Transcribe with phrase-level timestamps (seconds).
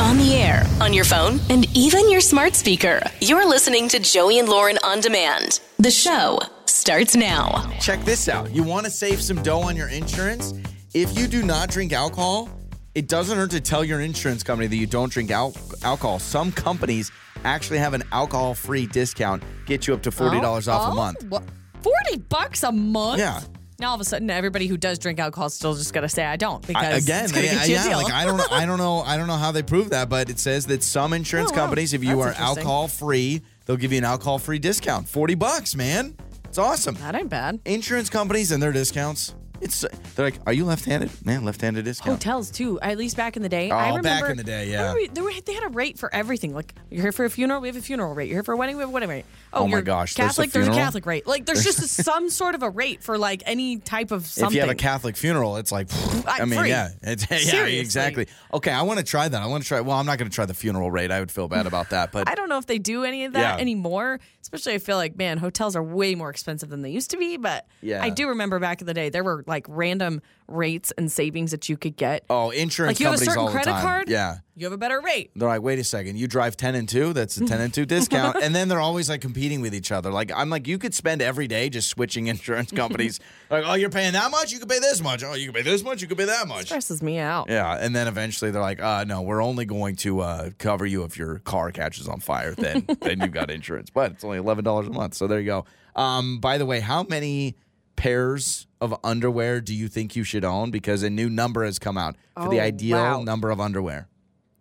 [0.00, 3.02] On the air, on your phone, and even your smart speaker.
[3.20, 5.60] You're listening to Joey and Lauren on demand.
[5.78, 7.70] The show starts now.
[7.80, 8.50] Check this out.
[8.54, 10.54] You want to save some dough on your insurance?
[10.94, 12.48] If you do not drink alcohol,
[12.94, 16.18] it doesn't hurt to tell your insurance company that you don't drink al- alcohol.
[16.18, 17.12] Some companies
[17.44, 20.42] actually have an alcohol free discount, get you up to $40
[20.72, 21.18] off a Oh, month.
[21.24, 21.44] Oh, what?
[21.82, 23.18] Forty bucks a month.
[23.20, 23.40] Yeah.
[23.80, 26.22] Now all of a sudden, everybody who does drink alcohol is still just gonna say
[26.24, 27.98] I don't because I- again, it's gonna yeah, get you a yeah, deal.
[28.02, 30.28] like I don't know, I don't know, I don't know how they prove that, but
[30.28, 31.60] it says that some insurance Oh, wow.
[31.62, 32.58] companies, if you That's are interesting.
[32.58, 35.08] alcohol free, they'll give you an alcohol free discount.
[35.08, 36.14] 40 bucks, man.
[36.44, 36.96] It's awesome.
[36.96, 37.60] that ain't bad.
[37.64, 39.34] Insurance companies and their discounts.
[39.60, 41.10] It's uh, they're like, are you left-handed?
[41.26, 42.22] Man, left-handed discount.
[42.22, 42.80] Hotels too.
[42.80, 44.08] At least back in the day, I Oh, remember.
[44.26, 44.84] back in the day, yeah.
[44.90, 46.54] I remember There were, they had a rate for everything.
[46.54, 48.28] Like you're here for a funeral, we have a funeral rate.
[48.28, 49.24] You're here for a wedding, we have a wedding rate.
[49.52, 50.72] Oh, oh my you're gosh, there's a Catholic, there's a?
[50.72, 51.26] Catholic rate.
[51.26, 54.52] Like there's just a, some sort of a rate for like any type of something.
[54.52, 55.88] If you have a Catholic funeral, it's like,
[56.26, 56.68] I mean, free.
[56.70, 57.78] yeah, it's, yeah, Seriously.
[57.80, 58.26] exactly.
[58.54, 59.42] Okay, I want to try that.
[59.42, 59.80] I want to try.
[59.80, 61.10] Well, I'm not going to try the funeral rate.
[61.10, 63.34] I would feel bad about that, but I don't know if they do any of
[63.34, 63.60] that Yeah.
[63.60, 64.20] anymore.
[64.42, 67.36] Especially, I feel like, man, hotels are way more expensive than they used to be.
[67.36, 68.02] But Yeah.
[68.02, 71.68] I do remember back in the day, there were like random rates and savings that
[71.68, 72.24] you could get.
[72.28, 75.30] oh, insurance like you have a certain credit card, Yeah, you have a better rate.
[75.36, 77.12] they're like, wait a second, you drive ten and two.
[77.12, 80.10] That's a ten and two discount, and then they're always like competing with each other.
[80.10, 83.20] Like I'm like, you could spend every day just switching insurance companies.
[83.50, 85.22] like, oh, you're paying that much, you could pay this much.
[85.22, 86.62] Oh, you can pay this much, you could pay that much.
[86.62, 87.48] It Stresses me out.
[87.48, 91.04] Yeah, and then eventually they're like, uh, no, we're only going to uh, cover you
[91.04, 92.54] if your car catches on fire.
[92.54, 95.14] Then then you've got insurance, but it's only eleven dollars a month.
[95.14, 95.64] So there you go.
[95.96, 97.56] Um, by the way, how many
[98.00, 100.70] pairs of underwear do you think you should own?
[100.70, 103.22] Because a new number has come out for the Oh, ideal wow.
[103.22, 104.08] number of underwear.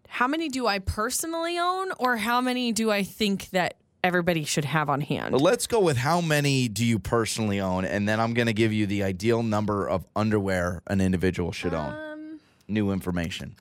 [0.10, 4.66] How many do I personally own, or how many do I think that everybody should
[4.66, 5.32] have on hand?
[5.32, 8.54] But let's go with how many do you personally own, and then I'm going to
[8.54, 11.94] give you the ideal number of underwear an individual should own.
[11.94, 13.56] Um, New information.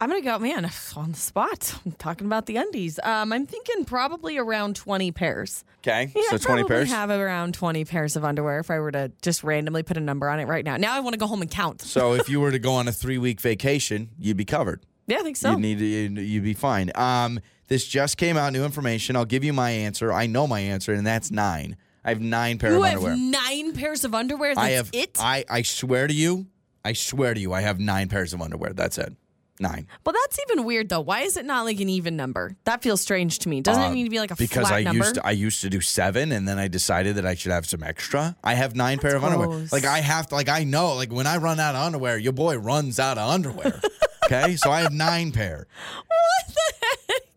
[0.00, 1.74] I'm gonna go, man, on the spot.
[1.84, 2.98] I'm talking about the undies.
[3.02, 5.64] Um, I'm thinking probably around 20 pairs.
[5.82, 6.88] Okay, Yeah, so I'd 20 probably pairs.
[6.90, 10.28] have around 20 pairs of underwear if I were to just randomly put a number
[10.28, 10.76] on it right now.
[10.76, 11.82] Now I want to go home and count.
[11.82, 14.82] so if you were to go on a three week vacation, you'd be covered.
[15.06, 15.50] Yeah, I think so.
[15.52, 16.90] You need to, you'd you'd be fine.
[16.94, 19.16] Um, this just came out, new information.
[19.16, 20.12] I'll give you my answer.
[20.12, 21.76] I know my answer, and that's nine.
[22.04, 23.16] I have nine pair you of have underwear.
[23.16, 24.54] nine pairs of underwear.
[24.54, 25.18] That's I have it.
[25.20, 26.46] I I swear to you,
[26.84, 28.72] I swear to you, I have nine pairs of underwear.
[28.72, 29.14] That's it.
[29.60, 29.86] Nine.
[30.06, 31.00] well, that's even weird though.
[31.02, 32.56] Why is it not like an even number?
[32.64, 33.60] That feels strange to me.
[33.60, 35.04] Doesn't Uh, it need to be like a because flat I number?
[35.04, 37.66] used to, I used to do seven, and then I decided that I should have
[37.66, 38.36] some extra.
[38.42, 39.66] I have nine pair of underwear.
[39.70, 42.32] Like I have to, like I know, like when I run out of underwear, your
[42.32, 43.80] boy runs out of underwear.
[44.24, 45.66] okay, so I have nine pair.
[46.06, 46.86] what the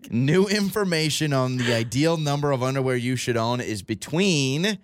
[0.06, 0.12] heck?
[0.14, 4.78] New information on the ideal number of underwear you should own is between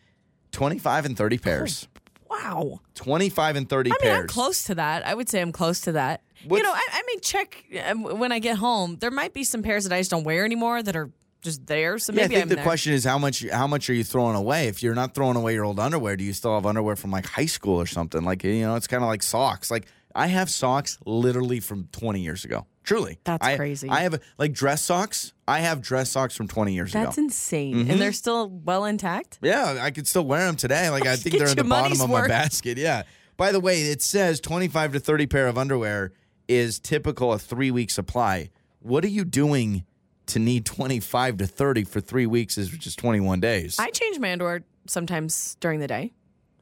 [0.51, 1.87] 25 and 30 pairs.
[2.29, 2.79] Wow.
[2.95, 4.19] 25 and 30 I mean, pairs.
[4.21, 5.05] I'm close to that.
[5.05, 6.21] I would say I'm close to that.
[6.45, 8.97] What's- you know, I, I may check um, when I get home.
[8.99, 11.09] There might be some pairs that I just don't wear anymore that are
[11.41, 11.97] just there.
[11.97, 12.63] So Yeah, I maybe think I'm the there.
[12.63, 14.67] question is how much how much are you throwing away?
[14.67, 17.25] If you're not throwing away your old underwear, do you still have underwear from like
[17.25, 18.23] high school or something?
[18.23, 19.71] Like you know, it's kind of like socks.
[19.71, 22.65] Like I have socks literally from 20 years ago.
[22.89, 23.87] Truly, That's I- crazy.
[23.87, 25.33] I have like dress socks.
[25.47, 27.05] I have dress socks from 20 years That's ago.
[27.05, 27.75] That's insane.
[27.75, 27.91] Mm-hmm.
[27.91, 29.37] And they're still well intact.
[29.43, 30.89] Yeah, I could still wear them today.
[30.89, 32.79] Like I think they're in the bottom of my basket.
[32.79, 33.03] Yeah.
[33.37, 36.13] By the way, it says 25 to 30 pair of underwear
[36.47, 38.49] is typical a 3-week supply.
[38.79, 39.85] What are you doing
[40.25, 43.77] to need 25 to 30 for 3 weeks is just 21 days?
[43.77, 46.11] I change my underwear sometimes during the day.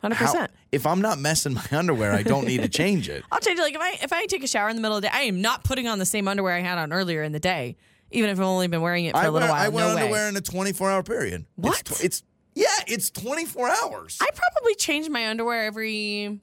[0.04, 0.48] 100%.
[0.72, 3.24] If I'm not messing my underwear, I don't need to change it.
[3.32, 3.64] I'll change it.
[3.64, 5.22] Like if I if I take a shower in the middle of the day, I
[5.22, 7.78] am not putting on the same underwear I had on earlier in the day,
[8.12, 9.66] even if I've only been wearing it for I a little wear, while.
[9.66, 10.02] I wear no way.
[10.04, 11.46] underwear in a 24 hour period.
[11.56, 11.80] What?
[11.80, 14.18] It's, it's yeah, it's 24 hours.
[14.22, 16.40] I probably change my underwear every.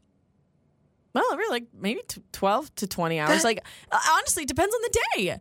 [1.12, 3.38] Well, really, like maybe t- twelve to twenty hours.
[3.42, 5.38] That- like uh, honestly, it depends on the day.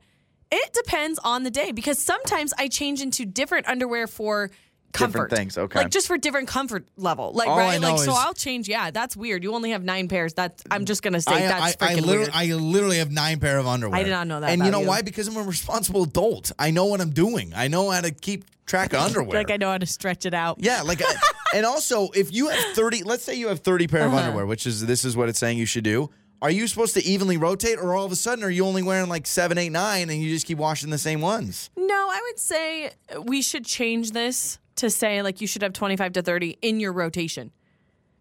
[0.51, 4.51] It depends on the day because sometimes I change into different underwear for
[4.93, 5.29] comfort.
[5.31, 5.79] things, okay.
[5.79, 7.31] Like just for different comfort level.
[7.33, 8.67] Like All I right, know like so is- I'll change.
[8.69, 9.43] Yeah, that's weird.
[9.43, 10.33] You only have nine pairs.
[10.33, 12.29] That's I'm just gonna say I, that's I, I, literally, weird.
[12.33, 13.99] I literally have nine pair of underwear.
[13.99, 14.87] I did not know that And you know you.
[14.87, 15.01] why?
[15.01, 16.51] Because I'm a responsible adult.
[16.57, 17.53] I know what I'm doing.
[17.55, 19.37] I know how to keep track of underwear.
[19.39, 20.57] like I know how to stretch it out.
[20.59, 21.13] yeah, like, I-
[21.57, 24.15] and also if you have 30, let's say you have 30 pair Uh-huh.
[24.17, 26.09] of underwear, which is this is what it's saying you should do.
[26.41, 29.07] Are you supposed to evenly rotate, or all of a sudden are you only wearing
[29.07, 31.69] like seven, eight, nine, and you just keep washing the same ones?
[31.77, 32.91] No, I would say
[33.23, 36.93] we should change this to say like you should have 25 to 30 in your
[36.93, 37.51] rotation.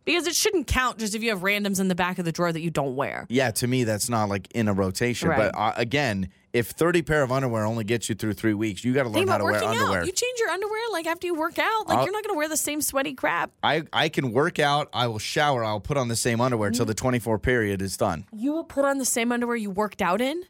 [0.05, 2.51] Because it shouldn't count just if you have randoms in the back of the drawer
[2.53, 3.25] that you don't wear.
[3.29, 5.29] Yeah, to me that's not like in a rotation.
[5.29, 5.53] Right.
[5.53, 8.93] But uh, again, if 30 pair of underwear only gets you through three weeks, you
[8.95, 10.01] got to learn Think how to wear underwear.
[10.01, 10.07] out.
[10.07, 11.87] You change your underwear like after you work out.
[11.87, 13.53] Like I'll- you're not going to wear the same sweaty crap.
[13.63, 16.85] I, I can work out, I will shower, I'll put on the same underwear till
[16.85, 18.27] the 24 period is done.
[18.33, 20.43] You will put on the same underwear you worked out in.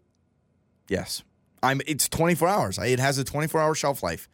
[0.89, 1.23] Yes.
[1.63, 2.79] I'm it's 24 hours.
[2.79, 4.29] It has a 24 hour shelf life.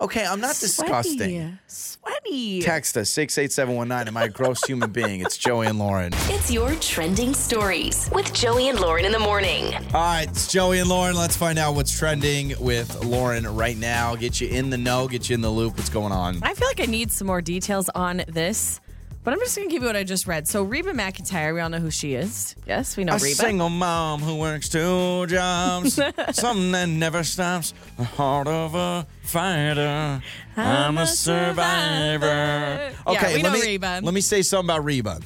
[0.00, 1.58] Okay, I'm not disgusting.
[1.68, 2.60] Sweaty.
[2.62, 4.08] Text us 68719.
[4.08, 5.20] Am I a gross human being?
[5.20, 6.12] It's Joey and Lauren.
[6.26, 9.72] It's your trending stories with Joey and Lauren in the morning.
[9.74, 11.14] All right, it's Joey and Lauren.
[11.16, 14.16] Let's find out what's trending with Lauren right now.
[14.16, 15.76] Get you in the know, get you in the loop.
[15.76, 16.40] What's going on?
[16.42, 18.80] I feel like I need some more details on this,
[19.24, 20.46] but I'm just going to give you what I just read.
[20.46, 22.54] So, Reba McEntire, we all know who she is.
[22.66, 23.24] Yes, we know Reba.
[23.24, 23.36] A Reba.
[23.36, 25.94] single mom who works two jobs,
[26.32, 27.74] something that never stops.
[27.96, 30.22] The heart of a fighter.
[30.56, 32.26] I'm a survivor.
[32.26, 34.00] Yeah, Okay, we let know me Reba.
[34.02, 35.20] let me say something about Reba.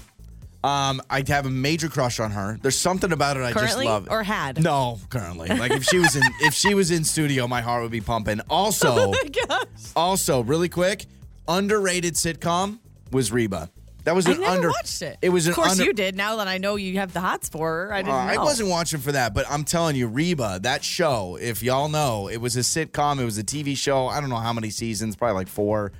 [0.65, 2.59] Um, I have a major crush on her.
[2.61, 4.09] There's something about it I just Currently love.
[4.11, 4.61] or had?
[4.63, 5.49] No, currently.
[5.49, 8.41] Like if she was in if she was in studio, my heart would be pumping.
[8.51, 9.67] Also, Oh my gosh.
[9.95, 11.07] also, really quick,
[11.47, 12.79] underrated sitcom
[13.13, 13.71] was Reba.
[14.09, 14.69] That was I an never under.
[14.71, 15.19] watched it.
[15.21, 16.17] It was an Of course under- you did.
[16.17, 18.71] Now that I know you have the hots for her, I didn't Uh, I wasn't
[18.71, 22.57] watching for that, but I'm telling you, Reba, that show, if y'all know, it was
[22.57, 24.07] a sitcom, it was a TV show.
[24.07, 25.93] I don't know how many seasons, probably like four.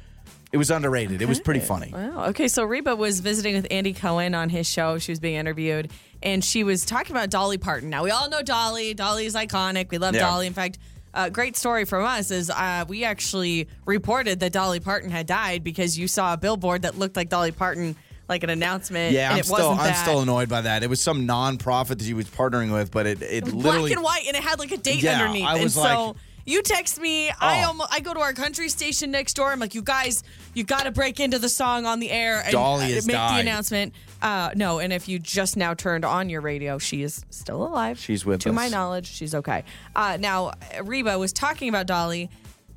[0.53, 1.21] It was underrated.
[1.21, 1.91] It was pretty funny.
[1.93, 2.29] Wow.
[2.29, 4.97] Okay, so Reba was visiting with Andy Cohen on his show.
[4.97, 5.91] She was being interviewed,
[6.23, 7.91] and she was talking about Dolly Parton.
[7.91, 8.95] Now we all know Dolly.
[8.95, 9.91] Dolly is iconic.
[9.91, 10.23] We love Yeah.
[10.23, 10.47] Dolly.
[10.47, 10.79] In fact,
[11.27, 15.65] a great story from us is uh, we actually reported that Dolly Parton had died
[15.65, 17.97] because you saw a billboard that looked like Dolly Parton,
[18.29, 19.13] like an announcement.
[19.13, 20.83] Yeah, and I'm it still wasn't I'm still annoyed by that.
[20.83, 24.03] It was some non-profit that she was partnering with, but it it black literally and
[24.03, 25.47] white, and it had like a date Yeah, underneath.
[25.47, 26.17] I was and like- so
[26.47, 27.31] you text me.
[27.31, 27.69] I Oh.
[27.69, 29.51] almost I go to our country station next door.
[29.53, 30.23] I'm like, you guys,
[30.55, 33.37] you got to break into the song on the air and Dolly uh, make died.
[33.37, 33.93] the announcement.
[34.21, 37.99] Uh, no, and if you just now turned on your radio, she is still alive.
[37.99, 38.55] She's with to us.
[38.55, 39.65] my knowledge, she's okay.
[39.95, 42.29] Uh, now Reba was talking about Dolly,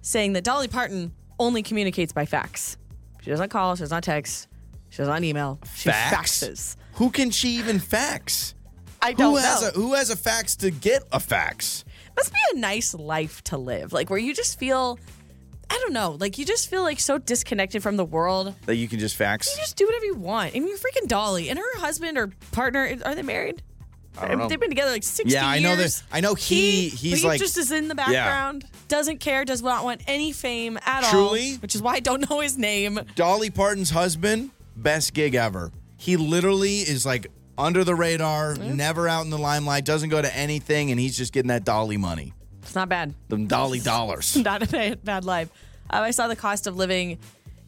[0.01, 2.77] saying that Dolly Parton only communicates by fax.
[3.21, 3.75] She doesn't call.
[3.75, 4.47] She does not text.
[4.89, 5.59] She does not email.
[5.75, 6.43] She fax.
[6.43, 6.75] faxes.
[6.93, 8.53] Who can she even fax?
[9.01, 9.67] I don't Who has know.
[9.69, 11.85] a who has a fax to get a fax?
[12.15, 14.99] must be a nice life to live like where you just feel
[15.71, 18.87] i don't know like you just feel like so disconnected from the world That you
[18.87, 19.47] can just fax?
[19.55, 22.31] you just do whatever you want I mean, you're freaking dolly and her husband or
[22.51, 23.61] partner are they married
[24.17, 24.47] I don't know.
[24.49, 26.01] they've been together like 60 Yeah, I know years.
[26.01, 29.45] that- I know he- but he's he like- just is in the background doesn't care
[29.45, 31.53] does not want any fame at Truly?
[31.53, 35.71] all which is why i don't know his name Dolly Parton's husband, best gig ever.
[35.97, 37.27] He literally is like
[37.57, 41.31] under the radar, never out in the limelight, doesn't go to anything, and he's just
[41.31, 42.33] getting that Dolly money,
[42.71, 44.37] it's not bad the Dolly dollars.
[44.37, 45.49] not a bad, life.
[45.89, 47.19] Uh, I saw the cost of living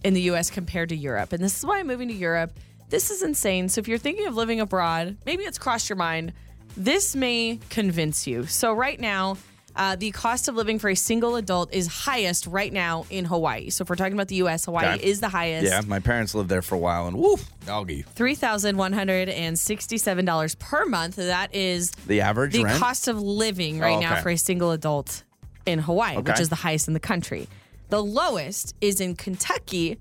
[0.01, 0.49] in the U.S.
[0.49, 2.53] compared to Europe, and this is why I'm moving to Europe.
[2.87, 3.67] This is insane.
[3.67, 6.31] So if you're thinking of living abroad, maybe it's crossed your mind.
[6.77, 8.45] This may convince you.
[8.45, 9.35] So right now,
[9.75, 13.69] uh, the cost of living for a single adult is highest right now in Hawaii.
[13.69, 15.05] So if we're talking about the U.S., Hawaii Okay.
[15.05, 15.65] is the highest.
[15.65, 18.03] Yeah, my parents lived there for a while, and woof, doggy.
[18.03, 21.15] Three thousand one hundred and sixty-seven dollars per month.
[21.15, 22.79] That is The average the rent?
[22.79, 25.23] cost of living right Oh, now for a single adult
[25.65, 27.47] in Hawaii, which is the highest in the country.
[27.89, 29.97] The lowest is in Kentucky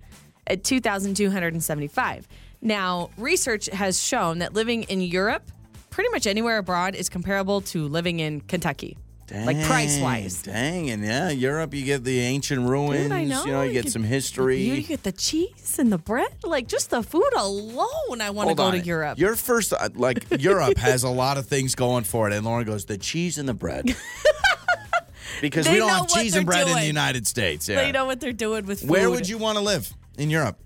[0.46, 2.28] at 2,275.
[2.60, 5.42] Now, research has shown that living in Europe,
[5.90, 8.96] pretty much anywhere abroad, is comparable to living in Kentucky.
[9.32, 10.42] Like price wise.
[10.42, 13.04] Dang, and yeah, Europe, you get the ancient ruins.
[13.04, 13.44] Dude, I know.
[13.44, 14.60] You know, you get some history.
[14.60, 16.28] You, you get the cheese and the bread.
[16.44, 19.18] Like just the food alone, I want to go to Europe.
[19.18, 22.34] Your first, uh, like, Europe has a lot of things going for it.
[22.34, 23.86] And Lauren goes, the cheese and the bread.
[25.40, 26.86] because They we don't have cheese and bread in the.
[26.86, 27.68] United States.
[27.68, 27.76] Yeah.
[27.76, 28.90] They know what they're doing with food.
[28.90, 30.58] Where would you want to live in Europe?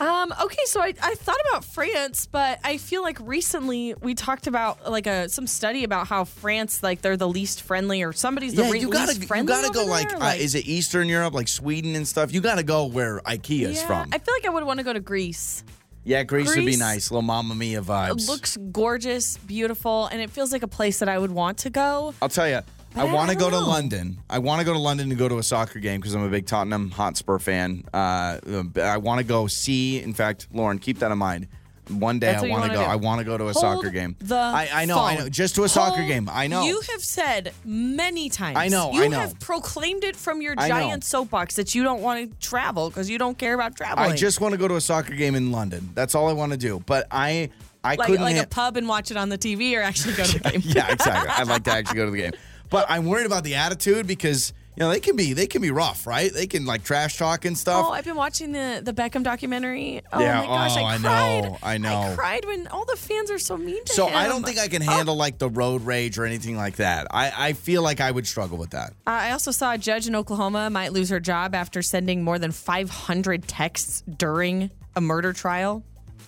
[0.00, 4.46] Um, okay, so I, I thought about France, but I feel like recently we talked
[4.46, 8.54] about like a some study about how France like they're the least friendly or somebody's
[8.54, 9.52] the yeah, re- you gotta least friendly.
[9.52, 10.22] you gotta go like, there?
[10.22, 12.32] uh, is it Eastern Europe, like Sweden and stuff?
[12.32, 14.08] You gotta go where IKEA's yeah, from.
[14.12, 15.64] I feel like I would want to go to Greece.
[16.04, 17.10] yeah, Greece, would be nice.
[17.10, 18.22] Little Mamma Mia vibes.
[18.22, 21.70] It looks gorgeous, beautiful, and it feels like a place that I would want to
[21.70, 22.14] go.
[22.22, 22.60] I'll tell you,
[22.96, 23.68] I I want to go don't to.
[23.68, 24.18] London.
[24.28, 26.28] I want to go to London to go to a soccer game because I'm a
[26.28, 27.84] big Tottenham Hotspur fan.
[27.94, 28.38] Uh,
[28.82, 30.00] I want to go see.
[30.02, 31.46] In fact, Lauren, keep that in mind.
[31.88, 32.74] One day That's I want to go.
[32.84, 32.88] do.
[32.88, 34.14] I want to go to a Hold soccer game.
[34.20, 35.28] The I, I know, I know.
[35.28, 36.28] Just to a soccer game.
[36.30, 36.64] I know.
[36.64, 38.56] You have said many times.
[38.58, 39.18] I know, You I know.
[39.18, 43.18] have proclaimed it from your giant soapbox that you don't want to travel because you
[43.18, 44.12] don't care about traveling.
[44.12, 45.90] I just want to go to a soccer game in London.
[45.94, 46.80] That's all I want to do.
[46.86, 47.50] But I,
[47.82, 48.22] I like couldn't.
[48.24, 50.50] like ha- a pub and watch it on the TV or actually go to the
[50.50, 50.62] game.
[50.64, 51.30] yeah, exactly.
[51.38, 52.32] I'd like to actually go to the game,
[52.70, 55.70] but I'm worried about the attitude because you know they can be they can be
[55.70, 56.32] rough, right?
[56.32, 57.84] They can like trash talk and stuff.
[57.86, 60.00] Oh, I've been watching the the Beckham documentary.
[60.12, 61.42] Oh Yeah, my gosh, oh, I I cried.
[61.42, 62.00] know, I know.
[62.12, 64.16] I cried when all the fans are so mean to So him.
[64.16, 67.08] I don't think I can handle like the road rage or anything like that.
[67.10, 68.94] I, I feel like I would struggle with that.
[69.06, 72.52] I also saw a judge in Oklahoma might lose her job after sending more than
[72.52, 75.82] 500 texts during a murder trial.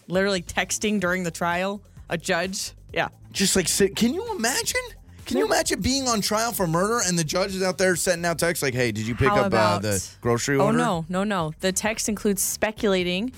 [0.09, 1.81] Literally texting during the trial.
[2.11, 2.73] A judge.
[2.93, 3.09] Yeah.
[3.33, 3.97] Just like sit.
[3.97, 4.81] Can you imagine?
[5.27, 8.25] Can you imagine being on trial for murder and the judge is out there sending
[8.27, 10.67] out texts like, "Hey, did you pick How up uh, about- the grocery order?" Oh
[10.67, 11.53] order?" no, no, no.
[11.61, 13.33] The text includes speculating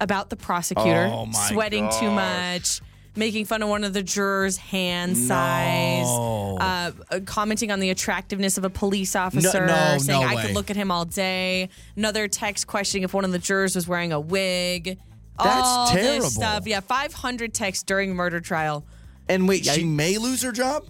[0.00, 2.14] about the prosecutor, Oh, my sweating too gosh.
[2.14, 2.80] much,
[3.16, 8.58] making fun of one of the jurors' hand size, uh, uh, commenting on the attractiveness
[8.58, 10.42] of a police officer, no, saying no I way.
[10.42, 11.68] could look at him all day.
[11.96, 14.98] Another text questioning if one of the jurors was wearing a wig.
[15.42, 16.24] That's all terrible.
[16.24, 16.66] This stuff.
[16.66, 18.84] Yeah, 500 texts during murder trial.
[19.28, 20.84] And wait, she may lose her job.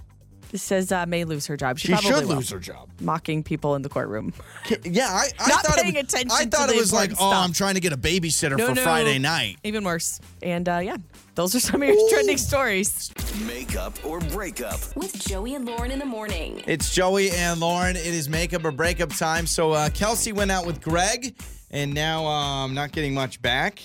[0.56, 1.78] This says uh, may lose her job.
[1.78, 2.36] She, She probably should will.
[2.36, 2.88] lose her job.
[3.02, 4.32] Mocking people in the courtroom.
[4.84, 6.94] Yeah, I, I Not thought paying it was, attention I to thought the it was
[6.94, 7.44] like, important oh, stuff.
[7.44, 8.82] I'm trying to get a babysitter No, for no.
[8.82, 9.58] Friday night.
[9.64, 10.18] Even worse.
[10.40, 10.96] And uh, yeah,
[11.34, 13.12] those are some of your trending stories.
[13.46, 14.80] Makeup or breakup.
[14.96, 16.62] With Joey and Lauren in the morning.
[16.66, 17.94] It's Joey and Lauren.
[17.94, 19.46] It is makeup or breakup time.
[19.46, 21.34] So uh, Kelsey went out with Greg,
[21.70, 23.82] and now um, not getting much back,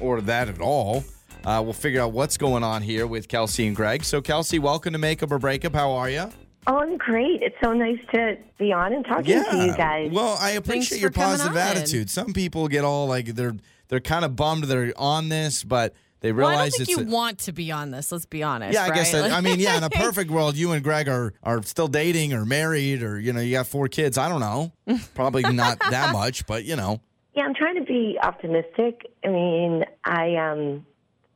[0.00, 1.04] or that at all.
[1.44, 4.04] Uh, we'll figure out what's going on here with Kelsey and Greg.
[4.04, 5.74] So Kelsey, welcome to Makeup or Breakup.
[5.74, 6.30] How are you?
[6.66, 7.42] Oh, I'm great.
[7.42, 10.10] It's so nice to be on and talking to you guys.
[10.12, 12.10] Well, I appreciate your positive attitude.
[12.10, 13.54] Some people get all like they're
[13.88, 16.98] they're kind of bummed they're on this, but they Well, realize I don't think it's
[16.98, 18.12] you a- want to be on this.
[18.12, 18.74] Let's be honest.
[18.74, 19.22] Yeah, I guess right?
[19.22, 22.34] that, I mean, yeah, in a perfect world, you and Greg are are still dating
[22.34, 24.18] or married or you know, you got four kids.
[24.18, 24.72] I don't know.
[25.14, 27.00] Probably not that much, but you know.
[27.34, 29.06] yeah, I'm trying to be optimistic.
[29.24, 30.84] I mean, I um,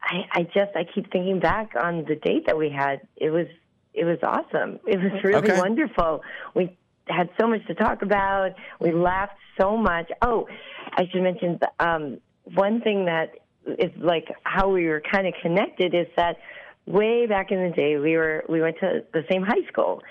[0.05, 3.01] I, I just I keep thinking back on the date that we had.
[3.17, 3.47] It was
[3.95, 4.81] it was awesome.
[4.87, 5.59] It was really Okay.
[5.59, 6.23] wonderful.
[6.55, 8.51] We had so much to talk about.
[8.81, 10.11] We laughed so much.
[10.21, 10.49] Oh,
[10.93, 12.19] I should mention um,
[12.55, 13.35] one thing that
[13.67, 16.37] is like how we were kind of connected is that
[16.87, 20.03] way back in the day we were we went to the same high school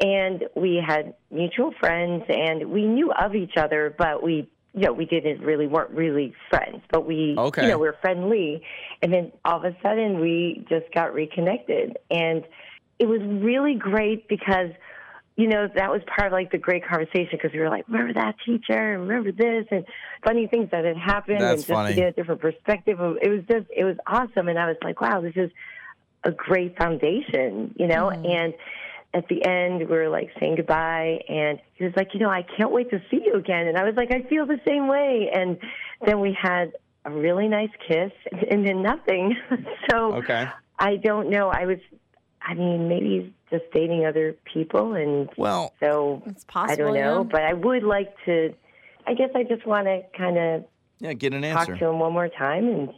[0.00, 4.92] and we had mutual friends and we knew of each other but we you know
[4.92, 7.62] we didn't really weren't really friends but we Okay.
[7.62, 8.62] you know we were friendly.
[9.02, 11.98] And then all of a sudden we just got reconnected.
[12.10, 12.44] And
[12.98, 14.70] it was really great because
[15.36, 18.14] you know that was part of like the great conversation because we were like remember
[18.14, 18.94] that teacher?
[18.94, 19.66] And remember this?
[19.70, 19.84] And
[20.24, 21.94] funny things that had happened That's and just funny.
[21.94, 24.48] to get a different perspective of it was just it was awesome.
[24.48, 25.50] And i was like wow this is
[26.24, 28.06] a great foundation you know?
[28.06, 28.26] Mm-hmm.
[28.26, 28.54] And
[29.14, 32.42] at the end we were like saying goodbye and he was like you know i
[32.56, 35.30] can't wait to see you again and i was like i feel the same way
[35.34, 35.58] and
[36.06, 36.72] then we had
[37.04, 38.12] a really nice kiss
[38.50, 39.36] and then nothing
[39.90, 40.48] so Okay.
[40.78, 41.78] i don't know i was
[42.40, 46.72] i mean maybe he's just dating other people and Well, so It's possible.
[46.72, 47.28] I don't know, yeah.
[47.30, 48.54] but I would like to.
[49.06, 50.64] I guess I just want to kind of
[51.00, 51.72] yeah, get an answer.
[51.72, 52.88] talk to him one more time, and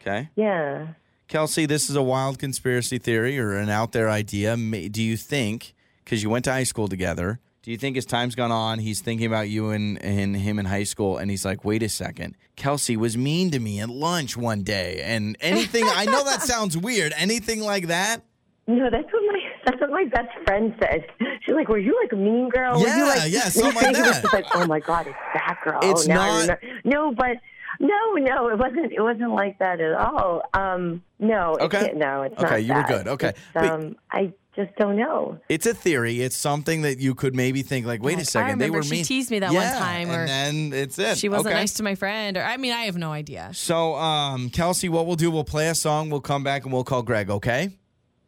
[0.00, 0.28] Okay.
[0.36, 0.86] yeah.
[1.28, 4.56] Kelsey, this is a wild conspiracy theory or an out there idea.
[4.56, 8.34] Do you think, because you went to high school together, do you think as time's
[8.34, 11.66] gone on, he's thinking about you and, and him in high school, and he's like,
[11.66, 16.06] wait a second, Kelsey was mean to me at lunch one day, and anything, I
[16.06, 18.22] know that sounds weird, anything like that?
[18.66, 21.04] No, that's what my that's what my best friend said.
[21.42, 22.78] She's like, "Were you like a mean girl?
[22.78, 24.14] Were Yeah, you like, yeah, something like that.
[24.22, 27.38] She's like, "Oh my god, it's that girl." It's now not- No, but
[27.80, 28.92] no, no, it wasn't.
[28.92, 30.42] It wasn't like that at all.
[30.54, 31.56] Um, no.
[31.60, 31.80] Okay.
[31.86, 32.64] can't- no, it's Okay, not.
[32.64, 33.08] you were good.
[33.08, 33.32] Okay.
[33.54, 35.38] Um, I just don't know.
[35.48, 36.20] It's a theory.
[36.20, 38.78] It's something that you could maybe think, like, wait Like, I a second, they remember
[38.78, 39.04] were she mean.
[39.04, 41.18] teased me that one time, or and then it's it.
[41.18, 41.56] She wasn't Okay.
[41.56, 43.50] nice to my friend, or I mean, I have no idea.
[43.52, 46.82] So, um, Kelsey, what we'll do, we'll play a song, we'll come back, and we'll
[46.84, 47.70] call Greg, okay?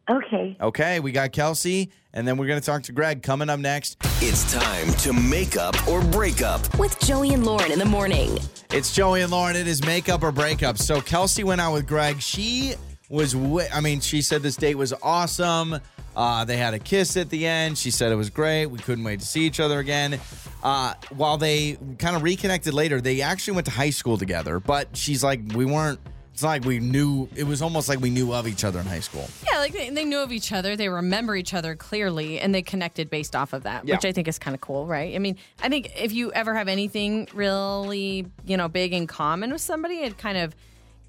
[0.09, 0.57] Okay.
[0.61, 3.97] Okay, we got Kelsey, and then we're going to talk to Greg coming up next.
[4.21, 6.77] It's time to make up or break up.
[6.77, 8.37] With Joey and Lauren in the morning.
[8.71, 9.55] It's Joey and Lauren.
[9.55, 10.77] It is make up or break up.
[10.77, 12.21] So, Kelsey went out with Greg.
[12.21, 12.75] She
[13.09, 15.79] was, wi- I mean, she said this date was awesome.
[16.15, 17.77] Uh, they had a kiss at the end.
[17.77, 18.65] She said it was great.
[18.65, 20.19] We couldn't wait to see each other again.
[20.61, 24.59] Uh, while they kind of reconnected later, they actually went to high school together.
[24.59, 25.99] But she's like, we weren't.
[26.41, 27.29] It's not like we knew.
[27.35, 29.29] It was almost like we knew of each other in high school.
[29.47, 32.63] Yeah, like they, they knew of each other, they remember each other clearly, and they
[32.63, 33.93] connected based off of that, Yeah.
[33.93, 35.13] which I think is kind of cool, right?
[35.13, 39.51] I mean, I think if you ever have anything really, you know, big in common
[39.51, 40.55] with somebody, it kind of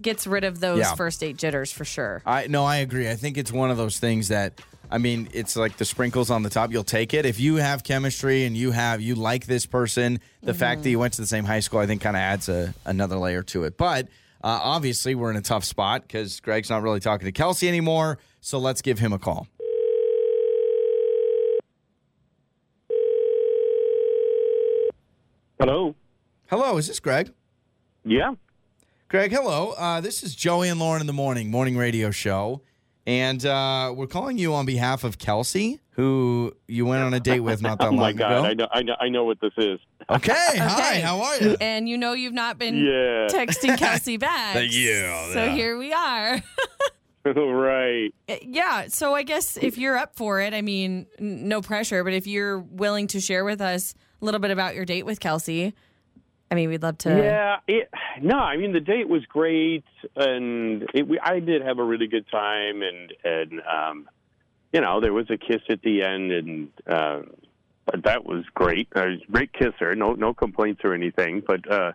[0.02, 0.96] gets rid of those Yeah.
[0.96, 2.20] first date jitters for sure.
[2.26, 3.08] I no, I agree.
[3.08, 4.60] I think it's one of those things that
[4.90, 6.72] I mean, it's like the sprinkles on the top.
[6.72, 10.20] You'll take it if you have chemistry and you have you like this person.
[10.42, 10.90] The fact that mm-hmm.
[10.90, 13.42] you went to the same high school, I think, kind of adds a another layer
[13.44, 13.78] to it.
[13.78, 14.08] But
[14.42, 18.18] uh, obviously, we're in a tough spot because Greg's not really talking to Kelsey anymore.
[18.40, 19.46] So let's give him a call.
[25.60, 25.94] Hello.
[26.48, 27.32] Hello, is this Greg?
[28.04, 28.34] Yeah.
[29.08, 29.74] Greg, hello.
[29.78, 32.62] Uh, this is Joey and Lauren in the morning morning radio show,
[33.06, 37.40] and uh, we're calling you on behalf of Kelsey, who you went on a date
[37.40, 38.32] with not that Oh long my God.
[38.32, 38.44] ago.
[38.44, 38.68] I know.
[38.72, 38.96] I know.
[39.00, 39.78] I know what this is.
[40.10, 40.32] Okay.
[40.58, 41.00] Hi.
[41.00, 41.56] How are you?
[41.60, 43.28] And you know you've not been Yeah.
[43.30, 44.56] texting Kelsey back.
[44.70, 45.54] Yeah, So yeah.
[45.54, 46.42] here we are.
[47.24, 48.10] right.
[48.28, 52.02] Uh, Yeah, so I guess if you're up for it, I mean, n- no pressure,
[52.04, 55.20] but if you're willing to share with us a little bit about your date with
[55.20, 55.74] Kelsey,
[56.50, 57.10] I mean, we'd love to.
[57.10, 57.88] Yeah, it,
[58.20, 59.84] no, I mean the date was great,
[60.16, 64.08] and it, we, I did have a really good time, and and um,
[64.72, 67.22] you know there was a kiss at the end, and uh,
[67.86, 68.88] but that was great.
[68.94, 71.42] Uh, great kisser, no no complaints or anything.
[71.46, 71.92] But uh,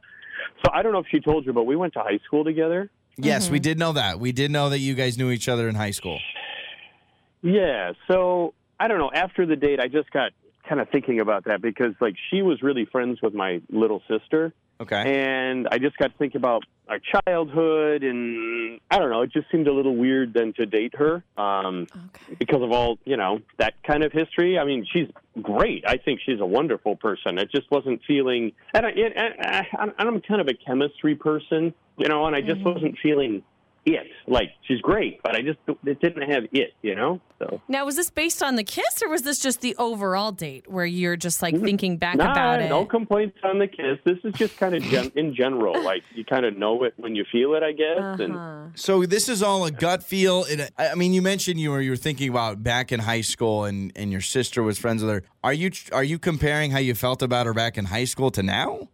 [0.64, 2.90] so I don't know if she told you, but we went to high school together.
[3.18, 4.20] Yes, we did know that.
[4.20, 6.20] We did know that you guys knew each other in high school.
[7.42, 9.12] Yeah, so I don't know.
[9.12, 10.34] After the date, I just got
[10.68, 14.54] kind of thinking about that because like she was really friends with my little sister.
[14.80, 15.02] Okay.
[15.06, 19.22] and I just got to think about our childhood, and I don't know.
[19.24, 22.36] It just seemed a little weird then to date her um, Okay.
[22.40, 24.58] because of all you know that kind of history.
[24.60, 25.08] I mean, she's
[25.42, 25.84] great.
[25.88, 27.38] I think she's a wonderful person.
[27.38, 32.08] It just wasn't feeling, and, I, and, and I'm kind of a chemistry person, you
[32.08, 33.44] know, and I just wasn't feeling
[33.88, 34.08] it.
[34.28, 37.22] Like she's great, but I just it didn't have it, you know.
[37.40, 40.70] So Now, was this based on the kiss or was this just the overall date
[40.70, 42.26] where you're just like thinking back Mm-hmm.
[42.26, 42.70] Nah, about it?
[42.70, 44.00] no complaints on the kiss.
[44.06, 45.82] This is just kind of gen- in general.
[45.84, 48.20] Like you kind of know it when you feel it, I guess.
[48.30, 48.68] Uh-huh.
[48.76, 50.46] So this is all a gut feel.
[50.50, 53.22] It, I I mean, you mentioned you were you were thinking about back in high
[53.22, 55.24] school, and, and your sister was friends with her.
[55.44, 58.42] Are you are you comparing how you felt about her back in high school to
[58.44, 58.90] now?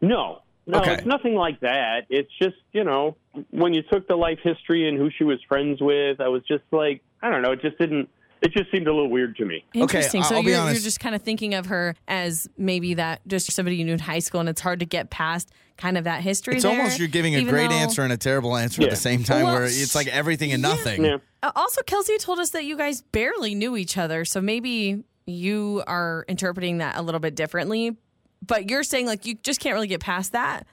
[0.00, 0.94] no, no, Okay.
[0.94, 2.06] it's nothing like that.
[2.10, 3.16] It's just you know
[3.50, 6.64] when you took the life history and who she was friends with, I was just
[6.70, 7.52] like I don't know.
[7.52, 8.08] It just didn't.
[8.42, 9.64] It just seemed a little weird to me.
[9.72, 10.22] Interesting.
[10.22, 13.52] I'll- so I'll you're, you're just kind of thinking of her as maybe that just
[13.52, 16.22] somebody you knew in high school, and it's hard to get past kind of that
[16.22, 16.54] history.
[16.54, 18.96] It's there, almost you're giving a great though- answer and a terrible answer at the
[18.96, 21.04] same time, Well, where it's like everything and nothing.
[21.04, 21.18] Yeah.
[21.40, 25.84] Uh, also, Kelsey told us that you guys barely knew each other, so maybe you
[25.86, 27.96] are interpreting that a little bit differently.
[28.44, 30.66] But you're saying like you just can't really get past that.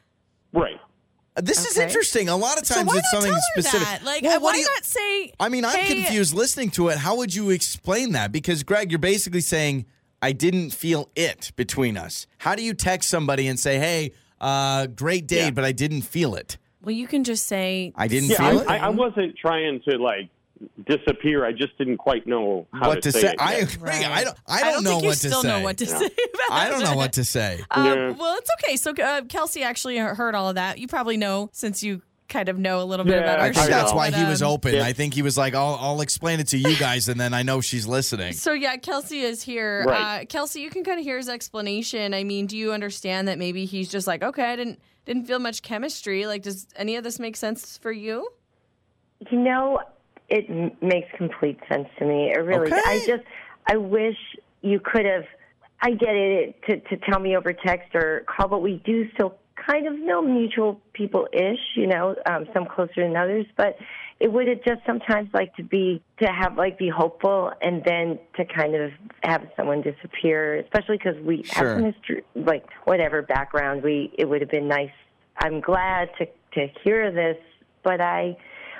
[0.54, 0.80] Right.
[1.36, 2.28] This is interesting.
[2.28, 3.88] A lot of So times why it's not something tell her specific.
[3.88, 4.04] that?
[4.04, 5.32] Like, Well, uh, what why do you- not say?
[5.40, 6.98] I mean, I'm hey, confused listening to it.
[6.98, 8.32] How would you explain that?
[8.32, 9.86] Because Greg, you're basically saying
[10.22, 12.28] I didn't feel it between us.
[12.40, 14.12] How do you text somebody and say, "Hey,
[14.42, 15.50] uh, great date, Yeah.
[15.52, 16.58] but I didn't feel it"?
[16.82, 18.68] Well, you can just say I didn't Yeah, feel I, it.
[18.68, 20.30] I, I wasn't trying to like
[20.86, 21.46] disappear.
[21.46, 23.32] I just didn't quite know how what to say?
[23.32, 23.90] it I agree.
[23.90, 24.06] Right.
[24.06, 24.38] I don't.
[24.48, 25.48] I don't, know think you what to still say.
[25.48, 25.96] know what to say.
[25.96, 26.12] About
[26.52, 27.62] I don't know what to say.
[27.72, 28.12] Um, Yeah.
[28.12, 28.76] Well, it's okay.
[28.76, 30.80] So uh, Kelsey actually heard all of that.
[30.80, 33.50] You probably know since you kind of know a little bit Yeah, about I our
[33.50, 33.72] I think show.
[33.72, 34.76] that's why but, he was um, open.
[34.76, 34.84] Yeah.
[34.84, 37.44] I think he was like, "I'll, I'll explain it to you guys, and then I
[37.44, 39.84] know she's listening." So yeah, Kelsey is here.
[39.86, 40.22] Right.
[40.22, 42.14] Uh, Kelsey, you can kind of hear his explanation.
[42.14, 45.40] I mean, do you understand that maybe he's just like, okay, I didn't didn't feel
[45.40, 46.28] much chemistry.
[46.28, 48.30] Like, does any of this make sense for you?
[49.32, 49.80] You know,
[50.30, 52.32] it m- makes complete sense to me.
[52.36, 52.72] It really.
[52.72, 52.82] Okay.
[52.86, 53.24] I just,
[53.68, 54.18] I wish
[54.62, 55.24] you could have.
[55.82, 59.36] I get it to to tell me over text or call, but we do still
[59.68, 61.60] kind of know mutual people ish.
[61.76, 63.78] You know, um, some closer than others, but
[64.20, 68.20] it would have just sometimes like to be to have like be hopeful and then
[68.36, 68.92] to kind of
[69.24, 71.68] have someone disappear, especially because we Sure.
[71.68, 73.82] have some history, like whatever background.
[73.84, 74.92] We it would have been nice.
[75.38, 77.38] I'm glad to to hear this,
[77.84, 78.38] but I.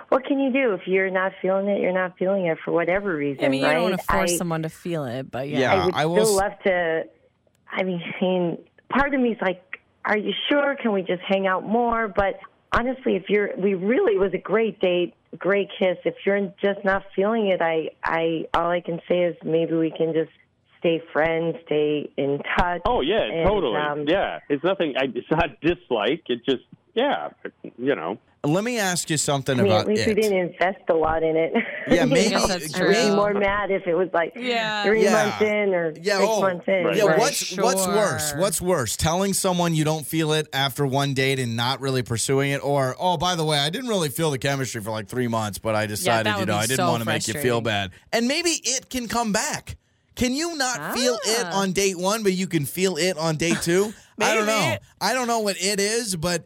[0.10, 1.82] What can you do if you're not feeling it?
[1.82, 3.74] You're not feeling it for whatever reason, I mean, you right?
[3.76, 5.60] don't want to force I, someone to feel it, but yeah.
[5.60, 5.74] Yeah.
[5.74, 7.04] I would I will still s- love to.
[7.72, 8.58] I mean,
[8.90, 9.62] part of me is like,
[10.04, 10.76] "Are you sure?
[10.82, 12.40] Can we just hang out more?" But
[12.72, 15.98] honestly, if you're, we really it was a great date, great kiss.
[16.06, 19.92] If you're just not feeling it, I, I, all I can say is maybe we
[19.92, 20.32] can just
[20.80, 22.82] stay friends, stay in touch.
[22.86, 23.76] Oh yeah, and, totally.
[23.76, 24.96] um, yeah, it's nothing.
[24.98, 26.24] I, it's not dislike.
[26.28, 26.64] It just
[26.96, 27.30] yeah,
[27.78, 28.18] you know.
[28.42, 30.16] Let me ask you something I mean, about at least it.
[30.16, 31.52] we didn't invest a lot in it.
[31.90, 32.48] Yeah, maybe- know?
[32.48, 34.84] that's I would be more mad if it was like Yeah.
[34.86, 35.12] three Yeah.
[35.12, 36.86] months in or Yeah, six oh, months in.
[36.86, 36.96] Right.
[36.96, 37.20] Yeah, Right.
[37.20, 38.34] what's what's worse?
[38.38, 38.96] What's worse?
[38.96, 42.96] Telling someone you don't feel it after one date and not really pursuing it, or
[42.98, 45.76] oh, by the way, I didn't really feel the chemistry for like three months, but
[45.76, 48.26] I decided, that you know, I didn't so want to make you feel bad, and
[48.30, 49.76] maybe it can come back.
[50.16, 51.60] Can you not feel it Ah.
[51.62, 53.94] on date one, but you can feel it on date two?
[54.22, 54.60] I don't know.
[54.60, 54.82] Maybe.
[55.02, 56.46] I don't know what it is, but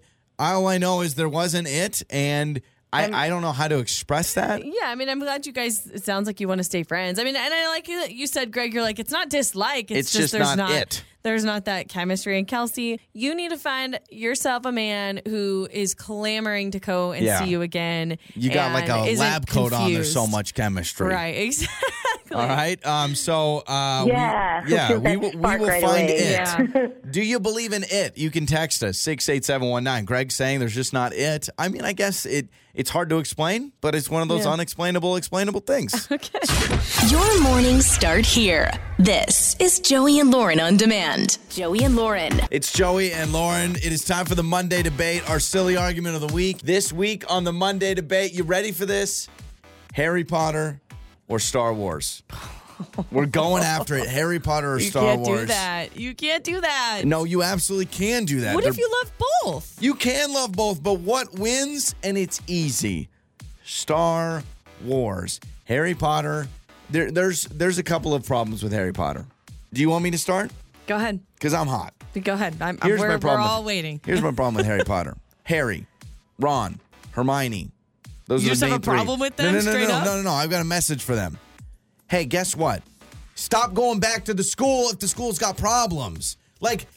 [0.51, 4.35] all I know is there wasn't it, and I, I don't know how to express
[4.35, 4.63] that.
[4.63, 5.87] Yeah, I mean, I'm glad you guys.
[5.87, 7.17] It sounds like you want to stay friends.
[7.17, 8.73] I mean, and I like that you said, Greg.
[8.73, 9.89] You're like, it's not dislike.
[9.89, 11.03] It's, It's just, just there's not not, it.
[11.23, 12.37] There's not that chemistry.
[12.37, 17.25] And Kelsey, you need to find yourself a man who is clamoring to go and
[17.25, 17.39] Yeah.
[17.39, 18.17] see you again.
[18.35, 19.91] You got like and a isn't lab coat on.
[19.93, 20.31] There's so confused.
[20.31, 21.07] much chemistry.
[21.07, 21.35] Right.
[21.53, 21.89] Exactly.
[22.31, 22.83] All right.
[22.85, 23.15] Um.
[23.15, 23.59] So.
[23.67, 24.63] Uh, Yeah.
[24.65, 24.97] We, yeah.
[24.97, 25.31] We will.
[25.31, 26.17] We will right find away.
[26.17, 26.31] it.
[26.31, 26.87] Yeah.
[27.11, 28.17] Do you believe in it?
[28.17, 30.05] You can text us six eight seven one nine.
[30.05, 31.49] Greg's saying there's just not it.
[31.57, 32.47] I mean, I guess it.
[32.73, 34.53] It's hard to explain, but it's one of those Yeah.
[34.53, 36.07] unexplainable, explainable things.
[37.11, 38.71] Your mornings start here.
[38.97, 41.37] This is Joey and Lauren on demand.
[41.51, 42.33] Joey and Lauren.
[42.49, 43.75] It's Joey and Lauren.
[43.75, 46.59] It is time for the Monday debate, our silly argument of the week.
[46.63, 49.27] This week on the Monday debate, you ready for this?
[49.93, 50.81] Harry Potter
[51.27, 52.23] or Star Wars?
[53.11, 54.09] We're going after it.
[54.09, 55.17] Harry Potter or Star Wars?
[55.17, 55.39] You Star can't Wars?
[55.41, 55.97] do that.
[55.97, 57.01] You can't do that.
[57.05, 58.55] No, you absolutely can do that.
[58.55, 59.11] What if They're- you love
[59.43, 59.77] both?
[59.81, 61.95] You can love both, but what wins?
[62.03, 63.09] And it's easy.
[63.63, 64.43] Star
[64.83, 66.47] Wars, Harry Potter.
[66.89, 69.25] There, there's there's a couple of problems with Harry Potter.
[69.71, 70.51] Do you want me to start?
[70.87, 71.19] Go ahead.
[71.35, 71.93] Because I'm hot.
[72.21, 72.55] Go ahead.
[72.61, 74.01] I'm, I'm Here's we're, my we're all with, waiting.
[74.05, 75.15] Here's my problem with Harry Potter.
[75.43, 75.87] Harry,
[76.39, 76.79] Ron,
[77.11, 77.71] Hermione.
[78.27, 79.95] Those You are just the have a problem with them No, no, no, straight no,
[79.95, 80.05] up?
[80.05, 80.31] no, no, no.
[80.31, 81.37] I've got a message for them.
[82.09, 82.81] Hey, guess what?
[83.35, 86.37] Stop going back to the school if the school's got problems.
[86.61, 86.87] Like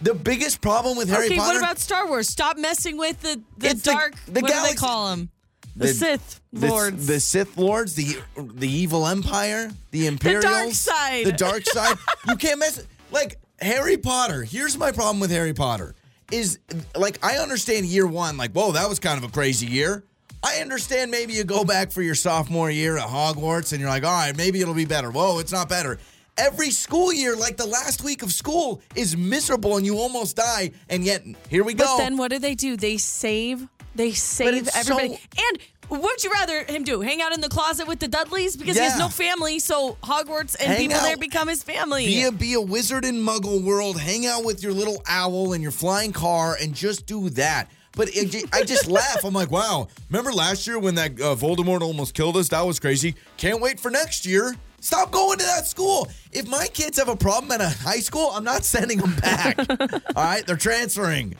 [0.00, 1.50] the biggest problem with Harry okay, Potter.
[1.50, 2.28] Okay, what about Star Wars?
[2.28, 4.14] Stop messing with the, the It's the- dark.
[4.26, 5.30] the what do they call them?
[5.76, 7.06] The, The- Sith lords.
[7.06, 11.26] the Sith lords, the the evil empire, the Imperials, The dark side.
[11.26, 11.96] the dark side.
[12.28, 14.42] you can't mess like Harry Potter.
[14.42, 15.94] Here's my problem with Harry Potter
[16.32, 16.58] is
[16.96, 20.04] like I understand year one, like whoa, that was kind of a crazy year.
[20.42, 24.04] I understand maybe you go back for your sophomore year at Hogwarts and you're like,
[24.04, 25.10] all right, maybe it'll be better.
[25.10, 25.98] Whoa, it's not better.
[26.38, 30.70] Every school year, like the last week of school, is miserable and you almost die.
[30.88, 31.84] And yet, here we go.
[31.84, 32.76] But then what do they do?
[32.78, 33.68] They save.
[33.94, 35.08] They save everybody.
[35.16, 37.02] so- And what would you rather him do?
[37.02, 39.58] Hang out in the closet with the Dudleys because he has no family.
[39.58, 41.02] So Hogwarts and Hang people out.
[41.02, 42.06] there become his family.
[42.06, 44.00] Be a be a wizard in Muggle world.
[44.00, 47.68] Hang out with your little owl and your flying car, and just do that.
[47.96, 49.24] But it, I just laugh.
[49.24, 49.88] I'm like, wow.
[50.08, 52.48] Remember last year when that uh, Voldemort almost killed us?
[52.48, 53.14] That was crazy.
[53.36, 54.54] Can't wait for next year.
[54.80, 56.08] Stop going to that school.
[56.32, 59.58] If my kids have a problem at a high school, I'm not sending them back.
[60.16, 61.34] All right, they're transferring.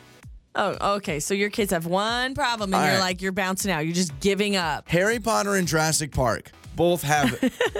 [0.57, 1.21] oh, okay.
[1.21, 3.01] So your kids have one problem, and All you're right.
[3.01, 3.87] like you're bouncing out.
[3.87, 4.89] You're just giving up.
[4.89, 7.39] Harry Potter and Jurassic Park both have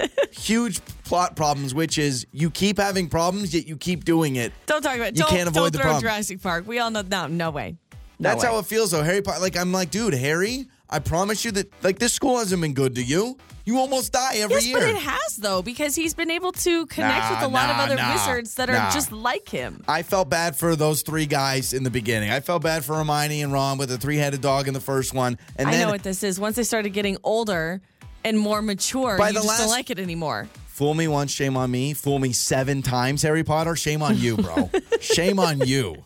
[0.31, 4.51] huge plot problems, which is you keep having problems, yet you keep doing it.
[4.65, 5.15] Don't talk about.
[5.15, 6.01] You don't, can't avoid don't the throw problem.
[6.01, 6.65] Jurassic Park.
[6.65, 7.03] We all know.
[7.03, 7.77] No, no way.
[8.21, 8.49] No That's way.
[8.49, 9.01] how it feels though.
[9.03, 12.61] Harry Potter, like I'm like, dude, Harry, I promise you that like this school hasn't
[12.61, 13.37] been good to you.
[13.65, 14.79] You almost die every Yes, year.
[14.79, 17.73] but it has though because he's been able to connect Nah, with a lot nah,
[17.73, 19.83] of other nah, wizards that are just like him.
[19.87, 22.29] I felt bad for those three guys in the beginning.
[22.31, 25.37] I felt bad for Hermione and Ron with the three-headed dog in the first one,
[25.57, 26.39] and I then know what this is.
[26.39, 27.81] Once they started getting older
[28.23, 30.47] and more mature, By you the just last- don't like it anymore.
[30.67, 31.93] fool me once, shame on me.
[31.93, 33.75] Fool me seven times, Harry Potter.
[33.75, 34.69] Shame on you, bro.
[34.99, 36.03] shame on you.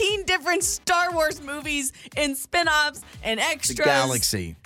[0.00, 3.86] What about the 19 different Star Wars movies and spin-offs and The extras?
[3.86, 4.56] galaxy.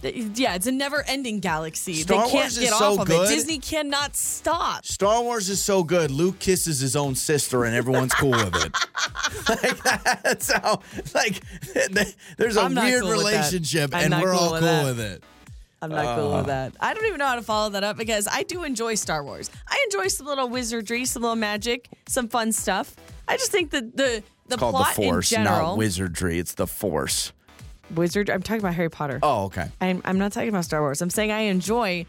[0.00, 1.94] Yeah, it's a never-ending galaxy.
[1.94, 3.26] Star they can't Wars is get so off of good.
[3.26, 3.34] it.
[3.34, 4.86] Disney cannot stop.
[4.86, 6.12] Star Wars is so good.
[6.12, 8.72] Luke kisses his own sister, and everyone's cool with it.
[9.48, 10.82] like that's how.
[11.14, 11.42] Like
[12.36, 14.84] there's a weird cool relationship, and we're cool all cool that.
[14.84, 15.24] with it.
[15.82, 16.46] I'm not cool with uh.
[16.46, 16.76] that.
[16.78, 19.50] I don't even know how to follow that up because I do enjoy Star Wars.
[19.66, 22.94] I enjoy some little wizardry, some little magic, some fun stuff.
[23.26, 26.38] I just think that the the It's called plot the Force, in general, not wizardry.
[26.38, 27.32] It's the Force.
[27.94, 28.30] wizard.
[28.30, 29.18] I'm talking about Harry Potter.
[29.22, 29.68] Oh, okay.
[29.80, 31.00] I'm, I'm not talking about Star Wars.
[31.00, 32.06] I'm saying I enjoy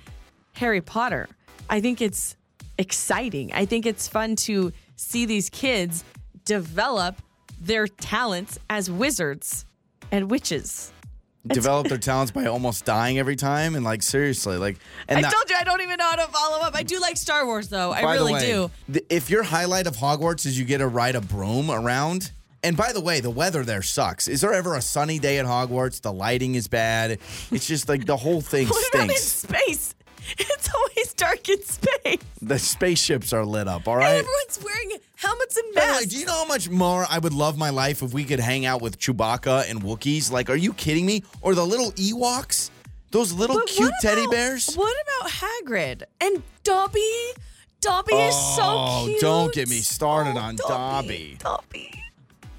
[0.54, 1.28] Harry Potter.
[1.70, 2.36] I think it's
[2.78, 3.52] exciting.
[3.54, 6.04] I think it's fun to see these kids
[6.46, 7.16] develop
[7.62, 9.66] their talents as wizards
[10.12, 10.92] and witches.
[11.48, 14.78] Develop their talents by almost dying every time, and like seriously, like.
[15.08, 16.76] And I that- told you I don't even know how to follow up.
[16.76, 17.92] I do like Star Wars though.
[17.94, 18.72] I by the really way, do.
[18.92, 22.32] th- if your highlight of Hogwarts is you get to ride a broom around.
[22.62, 24.28] And by the way, the weather there sucks.
[24.28, 26.02] Is there ever a sunny day at Hogwarts?
[26.02, 27.18] The lighting is bad.
[27.52, 29.22] It's just like the whole thing about in stinks.
[29.24, 29.96] space?
[30.38, 32.20] It's always dark in space.
[32.42, 34.10] The spaceships are lit up, all right?
[34.10, 36.06] And everyone's wearing helmets and By the way, masks.
[36.08, 38.66] do you know how much more I would love my life if we could hang
[38.66, 40.32] out with Chewbacca and Wookiees?
[40.32, 41.24] Like, are you kidding me?
[41.42, 42.70] Or the little Ewoks?
[43.12, 44.76] Those little But cute what teddy bears?
[44.76, 47.34] What about Hagrid and Dobby?
[47.82, 49.18] Dobby is so oh, cute.
[49.18, 51.38] Oh, don't get me started Oh, on Dobby.
[51.40, 52.04] Dobby.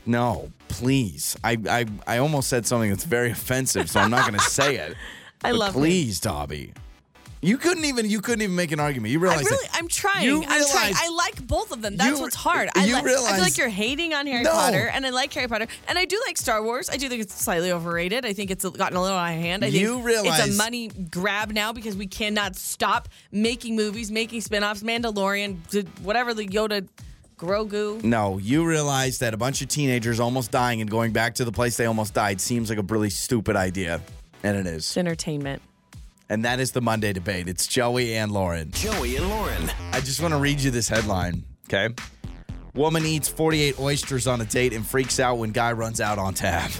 [0.06, 1.36] No, please.
[1.44, 4.76] I, I I almost said something that's very offensive, so I'm not going to say
[4.76, 4.96] it.
[5.44, 5.82] I love him.
[5.82, 6.72] Please, Dobby.
[7.42, 9.12] You couldn't even you couldn't even make an argument.
[9.12, 10.26] You I realize really, that I'm trying.
[10.26, 10.94] You I'm trying.
[10.94, 11.96] I like both of them.
[11.96, 12.68] That's You- what's hard.
[12.76, 14.50] I, you like, I feel like you're hating on Harry No.
[14.52, 16.90] Potter, and I like Harry Potter, and I do like Star Wars.
[16.90, 18.26] I do think it's slightly overrated.
[18.26, 19.64] I think it's gotten a little out of hand.
[19.64, 24.10] I think You realize- it's a money grab now because we cannot stop making movies,
[24.10, 25.56] making spin-offs, Mandalorian,
[26.02, 26.86] whatever the Yoda,
[27.38, 28.04] Grogu.
[28.04, 31.52] No, you realize that a bunch of teenagers almost dying and going back to the
[31.52, 34.02] place they almost died seems like a really stupid idea.
[34.42, 34.78] And it is.
[34.84, 35.62] It's entertainment.
[36.30, 37.48] And that is the Monday debate.
[37.48, 38.70] It's Joey and Lauren.
[38.70, 39.68] Joey and Lauren.
[39.92, 41.92] I just want to read you this headline, okay?
[42.72, 46.34] Woman eats 48 oysters on a date and freaks out when guy runs out on
[46.34, 46.70] tap.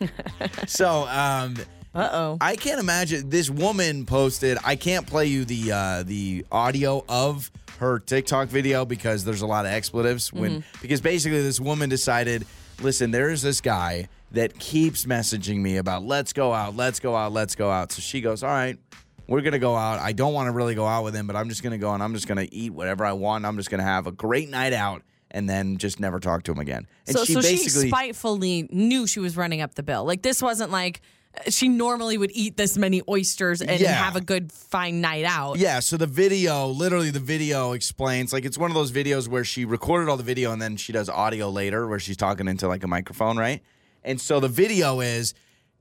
[0.66, 1.56] so, um,
[1.94, 2.38] Uh oh.
[2.40, 4.56] I can't imagine this woman posted.
[4.64, 9.46] I can't play you the uh, the audio of her TikTok video because there's a
[9.46, 10.32] lot of expletives.
[10.32, 12.46] When because basically this woman decided
[12.82, 17.14] listen, there is this guy that keeps messaging me about let's go out, let's go
[17.14, 17.92] out, let's go out.
[17.92, 18.78] So she goes, all right,
[19.26, 20.00] we're gonna go out.
[20.00, 22.02] I don't want to really go out with him, but I'm just gonna go and
[22.02, 23.44] I'm just gonna eat whatever I want.
[23.44, 26.58] I'm just gonna have a great night out and then just never talk to him
[26.58, 26.86] again.
[27.06, 30.04] And so she so she basically spitefully knew she was running up the bill.
[30.04, 31.00] Like this wasn't like
[31.48, 33.92] she normally would eat this many oysters and Yeah.
[33.92, 35.58] have a good fine night out.
[35.58, 39.44] Yeah, so the video, literally the video explains like it's one of those videos where
[39.44, 42.68] she recorded all the video and then she does audio later where she's talking into
[42.68, 43.62] like a microphone, right?
[44.04, 45.32] And so the video is,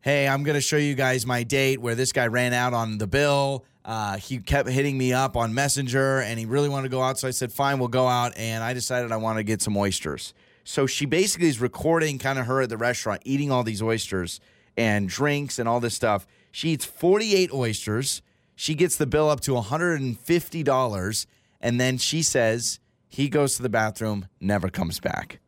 [0.02, 2.98] hey, I'm going to show you guys my date where this guy ran out on
[2.98, 3.66] the bill.
[3.84, 7.20] Uh, he kept hitting me up on Messenger and he really wanted to go out.
[7.20, 8.32] So I said, fine, we'll go out.
[8.38, 10.34] And I decided I want to get some oysters.
[10.64, 14.40] So she basically is recording kind of her at the restaurant eating all these oysters
[14.78, 16.26] and drinks and all this stuff.
[16.52, 18.22] She eats 48 oysters.
[18.56, 21.26] She gets the bill up to $150.
[21.62, 25.40] And then she says he goes to the bathroom, never comes back.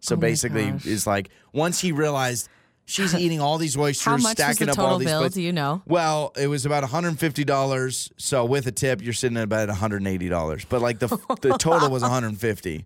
[0.00, 2.48] So Oh basically, is like once he realized
[2.86, 5.20] she's eating all these oysters, How much was stacking the up all total these bill?
[5.20, 5.34] plates.
[5.36, 5.82] Do you know?
[5.86, 8.12] Well, it was about $150.
[8.16, 10.66] So with a tip, you're sitting at about $180.
[10.68, 11.08] But like the
[11.40, 12.84] the total was 150.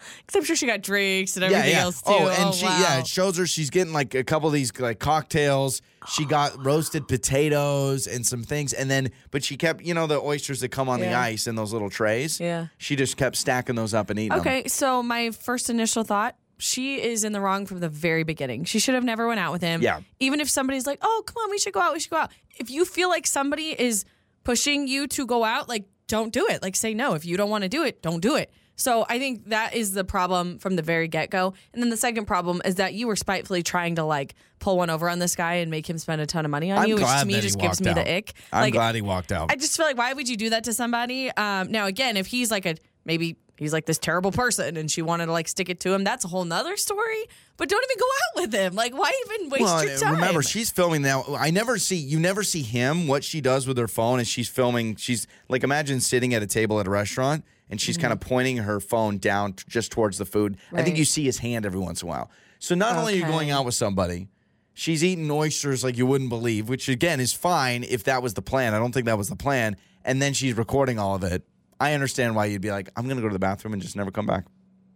[0.26, 2.24] Because I'm sure she got drinks and everything else oh, too.
[2.24, 4.98] Oh, and she yeah, it shows her she's getting like a couple of these like
[4.98, 5.82] cocktails.
[6.08, 10.20] She got roasted potatoes and some things, and then but she kept you know the
[10.20, 12.40] oysters that come on the ice in those little trays.
[12.40, 12.66] Yeah.
[12.78, 14.40] she just kept stacking those up and eating them.
[14.40, 18.64] Okay, so my first initial thought, she is in the wrong from the very beginning.
[18.64, 19.82] She should have never went out with him.
[19.82, 20.00] Yeah.
[20.18, 21.92] Even if somebody's like, "Oh, come on, we should go out.
[21.92, 24.04] We should go out." If you feel like somebody is
[24.44, 26.62] pushing you to go out, like don't do it.
[26.62, 27.14] Like say no.
[27.14, 28.52] If you don't want to do it, don't do it.
[28.80, 31.52] So I think that is the problem from the very get go.
[31.74, 34.88] And then the second problem is that you were spitefully trying to like pull one
[34.88, 36.94] over on this guy and make him spend a ton of money on I'm you,
[36.94, 37.96] which to me just gives me out.
[37.96, 38.32] the ick.
[38.50, 39.52] I'm like, glad he walked out.
[39.52, 41.30] I just feel like why would you do that to somebody?
[41.30, 45.02] Um, now again, if he's like a maybe he's like this terrible person and she
[45.02, 47.26] wanted to like stick it to him, that's a whole nother story.
[47.58, 48.74] But don't even go out with him.
[48.74, 50.14] Like why even waste well, your time?
[50.14, 51.24] remember, she's filming now.
[51.38, 53.06] I never see you never see him.
[53.06, 54.96] What she does with her phone is she's filming.
[54.96, 58.58] She's like imagine sitting at a table at a restaurant and she's kind of pointing
[58.58, 60.56] her phone down t- just towards the food.
[60.72, 60.96] I think Mm-hmm.
[60.96, 62.30] You see his hand every once in a while.
[62.58, 64.28] So not only are you going out with somebody,
[64.74, 68.42] she's eating oysters like you wouldn't believe, which again is fine if that was the
[68.42, 68.74] plan.
[68.74, 69.76] I don't think that was the plan.
[70.04, 71.42] And then she's recording all of it.
[71.78, 74.10] I understand why you'd be like, I'm gonna go to the bathroom and just never
[74.10, 74.44] come back.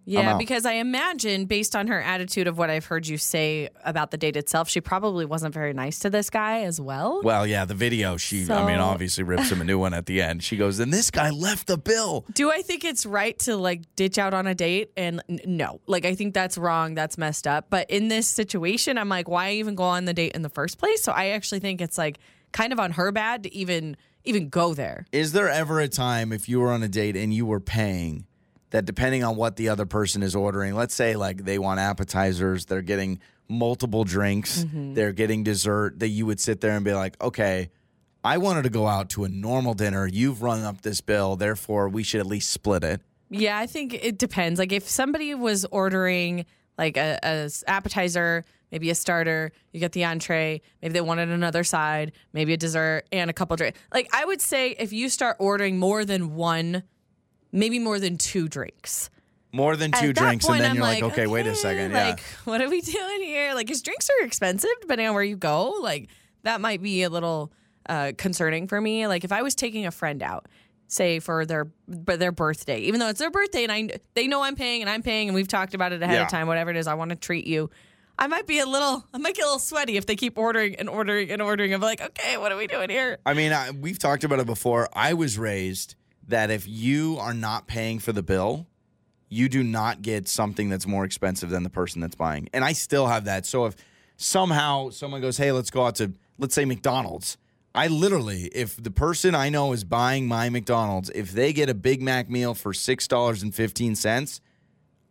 [0.07, 4.11] Yeah, because I imagine based on her attitude of what I've heard you say about
[4.11, 7.23] the date itself, she probably wasn't very nice to this guy as well.
[7.23, 10.21] Well, yeah, the video, she, I mean, obviously rips him a new one at the
[10.21, 10.43] end.
[10.43, 12.25] She goes, and this guy left the bill.
[12.33, 14.91] Do I think it's right to like ditch out on a date?
[14.97, 16.95] And no, like I think that's wrong.
[16.95, 17.67] That's messed up.
[17.71, 20.79] But in this situation, I'm like, why even go on the date in the first
[20.79, 21.03] place?
[21.03, 22.19] So I actually think it's like
[22.53, 25.07] kind of on her bad to even even go there.
[25.13, 28.27] Is there ever a time if you were on a date and you were paying
[28.75, 32.67] that depending on what the other person is ordering, let's say like they want appetizers,
[32.67, 34.95] they're getting multiple drinks, Mm-hmm.
[34.95, 37.71] they're getting dessert, that you would sit there and be like, okay,
[38.25, 40.09] I wanted to go out to a normal dinner.
[40.09, 43.01] You've run up this bill, therefore we should at least split it.
[43.31, 44.59] Yeah, I think it depends.
[44.59, 46.45] Like if somebody was ordering
[46.77, 51.63] like a, a appetizer, maybe a starter, you get the entree, maybe they wanted another
[51.63, 53.79] side, maybe a dessert and a couple drinks.
[53.93, 56.83] Like I would say if you start ordering more than one,
[57.55, 59.09] maybe more than two drinks.
[59.53, 61.55] More than two At that drinks, point, and then I'm you're like, okay, wait a
[61.55, 61.93] second.
[61.93, 62.09] Yeah.
[62.09, 63.55] Like, what are we doing here?
[63.55, 65.77] Like, his drinks are expensive depending on where you go.
[65.81, 66.09] Like,
[66.43, 67.53] that might be a little
[67.89, 69.07] uh, concerning for me.
[69.07, 70.49] Like, if I was taking a friend out,
[70.89, 74.43] say for their but their birthday, even though it's their birthday and I they know
[74.43, 76.23] I'm paying and I'm paying and we've talked about it ahead Yeah.
[76.25, 77.71] of time, whatever it is, I want to treat you.
[78.19, 80.77] I might be a little, I might get a little sweaty if they keep ordering
[80.77, 81.73] and ordering and ordering.
[81.75, 83.19] I'm like, okay, what are we doing here?
[83.27, 84.89] I mean, I, we've talked about it before.
[84.93, 85.95] I was raised
[86.29, 88.67] that if you are not paying for the bill,
[89.29, 92.49] you do not get something that's more expensive than the person that's buying.
[92.53, 93.47] And I still have that.
[93.47, 93.75] So if
[94.17, 97.37] somehow someone goes, hey, let's go out to, let's say, McDonald's,
[97.75, 101.75] I literally, if the person I know is buying my McDonald's, if they get a
[101.75, 104.41] Big Mac meal for $6.15,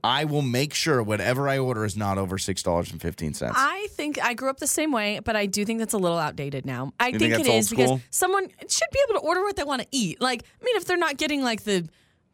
[0.03, 3.51] I will make sure whatever I order is not over $6.15.
[3.55, 6.17] I think I grew up the same way, but I do think that's a little
[6.17, 6.93] outdated now.
[6.99, 9.81] I think, think it that's because someone should be able to order what they want
[9.81, 10.19] to eat.
[10.19, 11.87] Like, I mean, if they're not getting like the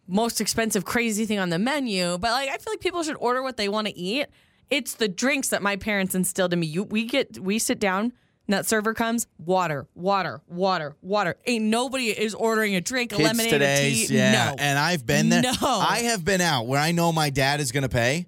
[0.08, 3.44] most expensive, crazy thing on the menu, but like, I feel like people should order
[3.44, 4.26] what they want to eat.
[4.72, 6.68] It's the drinks that my parents instilled in me.
[6.68, 8.14] You, we get, we sit down.
[8.50, 11.36] And that server comes, water, water, water, water.
[11.46, 14.16] Ain't nobody is ordering a drink, a Kids lemonade, a today's, tea.
[14.18, 14.32] yeah.
[14.32, 14.56] No.
[14.58, 15.44] And I've been there.
[15.44, 15.52] No.
[15.62, 18.26] I have been out where I know my dad is going to pay.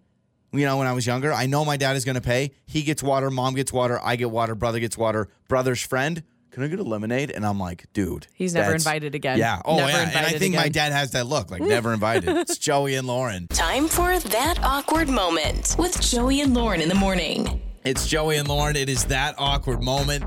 [0.53, 2.51] You know, when I was younger, I know my dad is going to pay.
[2.67, 6.63] He gets water, mom gets water, I get water, brother gets water, brother's friend can
[6.63, 7.31] I get a lemonade?
[7.31, 9.37] And I'm like, dude, He's never that's- invited again.
[9.39, 9.61] Yeah.
[9.63, 9.97] Oh Never yeah.
[9.99, 10.91] And I invited think my again.
[10.91, 12.27] dad has that look, like never invited.
[12.41, 13.47] It's Joey and Lauren.
[13.47, 17.61] Time for that awkward moment with Joey and Lauren in the morning.
[17.83, 18.75] It's Joey and Lauren.
[18.75, 20.23] It is that awkward moment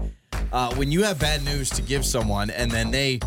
[0.52, 3.20] uh, when you have bad news to give someone, and then they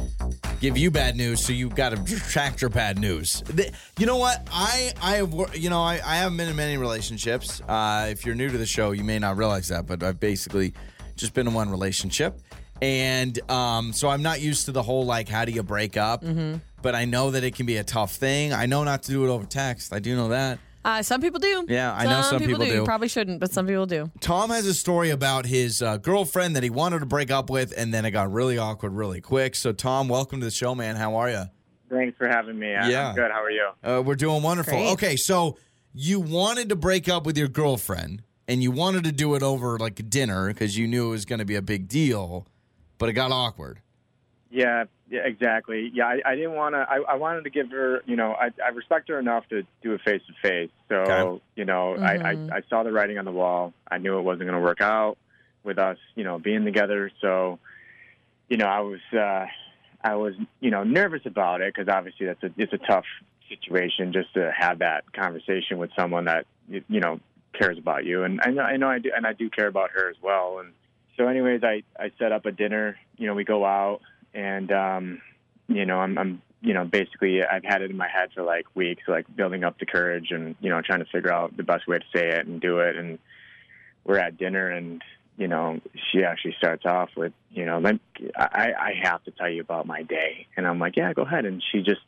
[0.60, 3.42] give you bad news, so you've got to retract your bad news.
[3.48, 4.46] The- you know what?
[4.52, 7.62] I I have you know I, I haven't been in many relationships.
[7.68, 10.74] Uh, if you're new to the show, you may not realize that, but I've basically
[11.16, 12.38] just been in one relationship,
[12.82, 16.24] and um, so I'm not used to the whole like how do you break up.
[16.82, 18.54] But I know that it can be a tough thing.
[18.54, 19.94] I know not to do it over text.
[19.94, 20.60] I do know that.
[20.88, 21.66] Uh, some people do.
[21.68, 22.72] Yeah, I know some people do.
[22.72, 22.86] do.
[22.86, 24.10] Probably shouldn't, but some people do.
[24.22, 27.74] Tom has a story about his uh, girlfriend that he wanted to break up with,
[27.76, 29.56] and then it got really awkward really quick.
[29.56, 30.96] So, Tom, welcome to the show, man.
[30.96, 31.44] How are you?
[31.90, 32.74] Thanks for having me.
[32.74, 33.14] I'm Yeah.
[33.14, 33.30] good.
[33.32, 33.68] How are you?
[33.84, 34.72] Uh, we're doing wonderful.
[34.78, 34.92] Great.
[34.94, 35.58] Okay, so
[35.94, 39.78] you wanted to break up with your girlfriend, and you wanted to do it over
[39.78, 42.48] like a dinner because you knew it was going to be a big deal,
[42.98, 43.82] but it got awkward.
[44.50, 45.92] Yeah, yeah exactly.
[45.94, 46.80] Yeah, I, I didn't want to.
[46.80, 48.02] I, I wanted to give her.
[48.06, 50.72] You know, I, I respect her enough to do it face to face.
[50.90, 51.44] So Okay.
[51.56, 53.74] you know, I, I I saw the writing on the wall.
[53.90, 55.18] I knew it wasn't going to work out
[55.64, 55.98] with us.
[56.16, 57.12] You know, being together.
[57.22, 57.60] So,
[58.50, 59.46] you know, I was uh,
[60.02, 63.06] I was you know nervous about it because obviously that's a it's a tough
[63.50, 67.20] situation just to have that conversation with someone that you, you know
[67.54, 69.92] cares about you, and I know I know I do, and I do care about
[69.92, 70.60] her as well.
[70.60, 70.74] And
[71.18, 72.98] so, anyways, I I set up a dinner.
[73.18, 74.02] You know, we go out,
[74.38, 75.22] and um,
[75.68, 78.68] you know, I'm I'm you know basically I've had it in my head for like
[78.76, 81.88] weeks, like building up the courage and you know trying to figure out the best
[81.88, 82.96] way to say it and do it.
[82.96, 83.20] And
[84.06, 85.02] we're at dinner, and
[85.38, 85.80] you know,
[86.12, 87.96] she actually starts off with, you know, let,
[88.36, 91.46] I I have to tell you about my day, and I'm like, yeah, go ahead.
[91.46, 92.02] And she just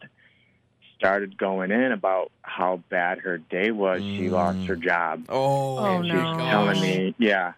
[0.98, 4.04] started going in about how bad her day was.
[4.18, 6.50] She lost her job Oh, Oh, she no.
[6.50, 7.54] telling me, yeah,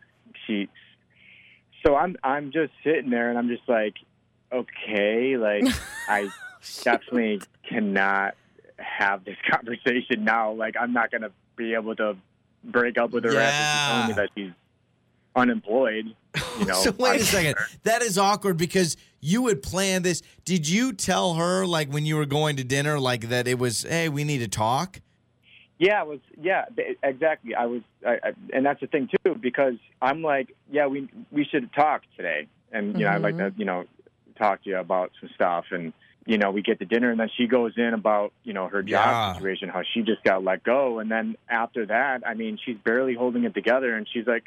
[0.46, 0.70] she.
[1.86, 3.96] So I'm I'm just sitting there and I'm just like,
[4.52, 5.64] okay, like
[6.08, 6.32] I oh,
[6.84, 8.36] definitely cannot
[8.78, 10.52] have this conversation now.
[10.52, 12.18] Like I'm not gonna be able to
[12.64, 14.56] break up with her after she's telling me that she's
[15.36, 16.16] unemployed.
[16.60, 16.74] You know.
[16.76, 17.56] so wait a second.
[17.84, 20.22] That is awkward because you had planned this.
[20.46, 23.84] Did you tell her like when you were going to dinner, like that it was,
[23.84, 25.02] hey, we need to talk?
[25.78, 26.66] Yeah, it was yeah,
[27.02, 27.56] exactly.
[27.56, 31.44] I was, I, I, and that's the thing too, because I'm like, yeah, we we
[31.44, 33.56] should talk today, and you know, I'd like mm-hmm.
[33.56, 33.86] to, you know,
[34.32, 35.94] talk to you about some stuff, and
[36.26, 38.82] you know, we get to dinner, and then she goes in about you know her
[38.84, 39.34] job Yeah.
[39.34, 43.14] situation, how she just got let go, and then after that, I mean, she's barely
[43.16, 44.44] holding it together, and she's like,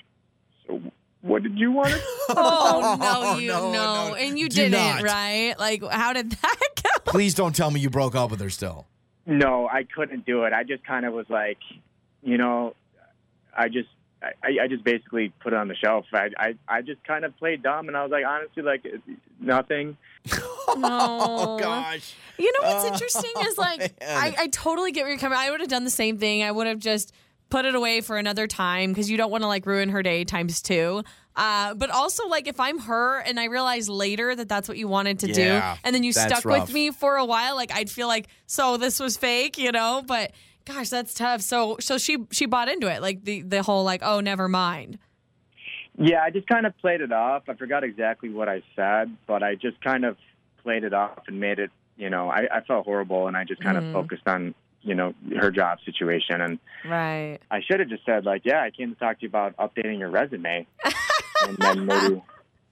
[0.66, 0.80] so
[1.20, 1.90] what did you want?
[1.90, 4.14] to Oh, oh no, you no, no, no.
[4.14, 5.02] and you Do didn't, not.
[5.02, 5.54] right?
[5.58, 6.90] Like, how did that go?
[7.12, 8.86] Please don't tell me you broke up with her still.
[9.26, 10.52] No, I couldn't do it.
[10.52, 11.58] I just kind of was like,
[12.22, 12.74] you know,
[13.56, 13.88] I just.
[14.42, 16.06] I, I just basically put it on the shelf.
[16.12, 18.84] I, I I just kind of played dumb, and I was like, honestly, like
[19.40, 19.96] nothing.
[20.76, 22.14] Oh gosh.
[22.38, 24.18] You know what's Oh, interesting is like man.
[24.18, 25.38] I, I totally get where you're coming.
[25.38, 26.42] I would have done the same thing.
[26.42, 27.12] I would have just
[27.50, 30.24] put it away for another time because you don't want to like ruin her day
[30.24, 31.02] times two.
[31.36, 34.88] Uh, but also like if I'm her and I realize later that that's what you
[34.88, 36.62] wanted to Yeah, do, and then you stuck rough.
[36.66, 40.02] with me for a while, like I'd feel like so this was fake, you know.
[40.06, 40.32] But
[40.64, 41.40] gosh, that's tough.
[41.42, 44.98] So so she she bought into it, like the the whole like oh never mind.
[45.96, 47.44] Yeah, I just kind of played it off.
[47.48, 50.16] I forgot exactly what I said, but I just kind of
[50.62, 51.70] played it off and made it.
[51.96, 53.92] You know, I, I felt horrible, and I just kind of mm.
[53.92, 57.38] focused on you know her job situation, and Right.
[57.50, 59.98] I should have just said like, yeah, I came to talk to you about updating
[60.00, 60.66] your resume,
[61.46, 62.22] and then maybe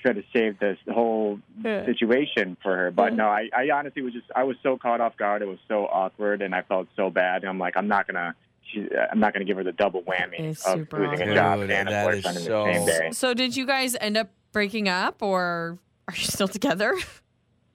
[0.03, 1.85] could have saved this whole Yeah.
[1.87, 2.91] situation for her.
[2.91, 5.43] But no, I, I honestly was just I was so caught off guard.
[5.43, 7.43] It was so awkward, and I felt so bad.
[7.43, 8.35] And I'm like, I'm not gonna.
[8.73, 11.29] She, I'm not going to give her the double whammy It's of losing awkward.
[11.29, 13.11] a job Dude, and a boyfriend in so- the same day.
[13.13, 16.97] So did you guys end up breaking up or are you still together?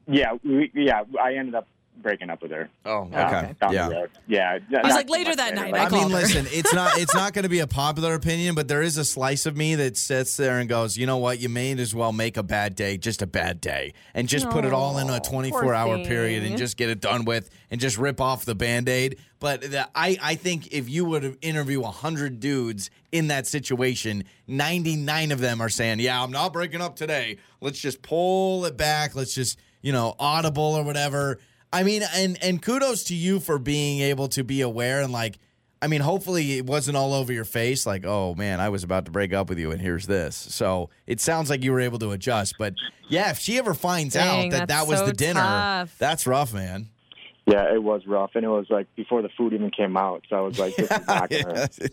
[0.09, 1.01] Yeah, we, yeah.
[1.21, 1.67] I ended up
[2.01, 2.69] breaking up with her.
[2.86, 3.55] Oh, uh, okay.
[3.60, 3.89] down Yeah.
[3.89, 4.10] the road.
[4.27, 4.60] Yeah.
[4.75, 6.15] I was like, later that night, I I mean, her.
[6.15, 9.05] listen, it's not it's not going to be a popular opinion, but there is a
[9.05, 11.39] slice of me that sits there and goes, you know what?
[11.39, 14.65] You may as well make a bad day just a bad day, and just put
[14.65, 17.97] it all in a 24 hour period and just get it done with, and just
[17.97, 19.17] rip off the band aid.
[19.39, 24.23] But the, I I think if you would have interview hundred dudes in that situation,
[24.47, 27.37] 99 of them are saying, yeah, I'm not breaking up today.
[27.62, 29.15] Let's just pull it back.
[29.15, 31.39] Let's just you know audible or whatever.
[31.71, 35.37] I mean, and and kudos to you for being able to be aware and like,
[35.81, 37.85] I mean, hopefully it wasn't all over your face.
[37.85, 40.35] Like, oh man, I was about to break up with you, and here's this.
[40.35, 42.55] So it sounds like you were able to adjust.
[42.57, 42.73] But
[43.09, 45.95] yeah, if she ever finds Dang, out that that was so the dinner, tough.
[45.97, 46.89] that's rough, man.
[47.50, 50.25] Yeah, it was rough, and it was like before the food even came out.
[50.29, 51.91] So I was like, "This is not gonna, this is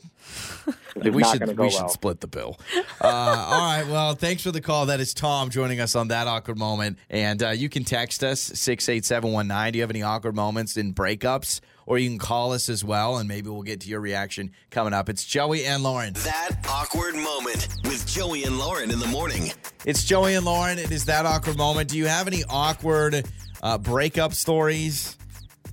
[0.96, 2.58] we not should gonna we should well." split the bill.
[3.00, 3.86] Uh, all right.
[3.88, 4.86] Well, thanks for the call.
[4.86, 8.40] That is Tom joining us on that awkward moment, and uh, you can text us
[8.40, 9.72] six eight seven one nine.
[9.72, 13.18] Do you have any awkward moments in breakups, or you can call us as well,
[13.18, 15.08] and maybe we'll get to your reaction coming up.
[15.08, 16.14] It's Joey and Lauren.
[16.14, 19.52] That awkward moment with Joey and Lauren in the morning.
[19.84, 20.80] It's Joey and Lauren.
[20.80, 21.90] It is that awkward moment.
[21.90, 23.24] Do you have any awkward
[23.62, 25.16] uh, breakup stories?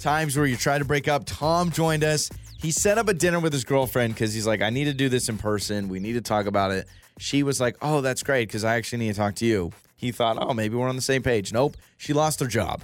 [0.01, 1.23] Times where you try to break up.
[1.25, 2.29] Tom joined us.
[2.59, 5.09] He set up a dinner with his girlfriend because he's like, I need to do
[5.09, 5.89] this in person.
[5.89, 6.87] We need to talk about it.
[7.19, 9.71] She was like, Oh, that's great because I actually need to talk to you.
[9.97, 11.53] He thought, Oh, maybe we're on the same page.
[11.53, 11.77] Nope.
[11.97, 12.81] She lost her job.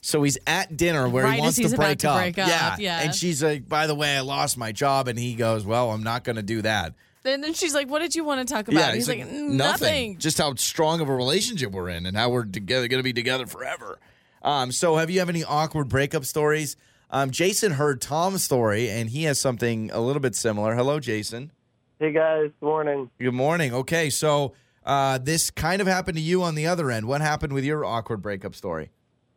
[0.00, 2.18] So he's at dinner where Right he wants to break to up.
[2.20, 2.76] break up, Yeah.
[2.78, 3.00] yeah.
[3.02, 5.08] And she's like, By the way, I lost my job.
[5.08, 6.94] And he goes, Well, I'm not going to do that.
[7.24, 9.54] And then she's like, "What did you want to talk about?" Yeah, he's, like, "Mm,
[9.54, 13.02] "Nothing." Just how strong of a relationship we're in and how we're together going to
[13.02, 13.98] be together forever.
[14.46, 16.76] Um, so have you have any awkward breakup stories?
[17.10, 20.76] Um, Jason heard Tom's story and he has something a little bit similar.
[20.76, 21.50] Hello, Jason.
[21.98, 23.10] Hey guys, good morning.
[23.18, 23.74] Good morning.
[23.74, 24.52] Okay, so
[24.84, 27.08] uh, this kind of happened to you on the other end.
[27.08, 28.90] What happened with your awkward breakup story?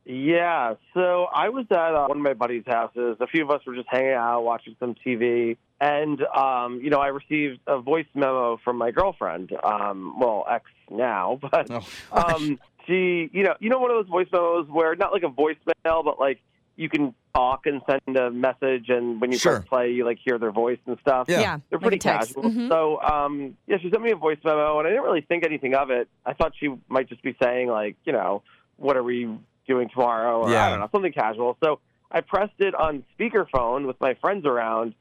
[0.06, 3.18] Yeah, so I was at uh, one of my buddies' houses.
[3.20, 6.98] A few of us were just hanging out, watching some TV, and um, you know,
[6.98, 9.52] I received a voice memo from my girlfriend.
[9.64, 14.10] Um, well, ex now, but Oh, um, she, you know, you know, one of those
[14.10, 16.40] voice memos where not like a voicemail, but like
[16.76, 19.58] you can talk and send a message, and when you Sure.
[19.58, 21.28] press play, you like hear their voice and stuff.
[21.30, 21.42] Yeah.
[21.42, 22.36] Yeah, They're pretty a text.
[22.36, 22.50] casual.
[22.52, 22.70] Mhm.
[22.70, 25.76] So, um, yeah, she sent me a voice memo, and I didn't really think anything
[25.76, 26.08] of it.
[26.26, 28.44] I thought she might just be saying, like, you know,
[28.78, 29.30] what are we
[29.68, 30.42] doing tomorrow?
[30.42, 30.66] Or Yeah.
[30.66, 31.58] I don't know, something casual.
[31.62, 31.80] So
[32.12, 34.94] I pressed it on speakerphone with my friends around,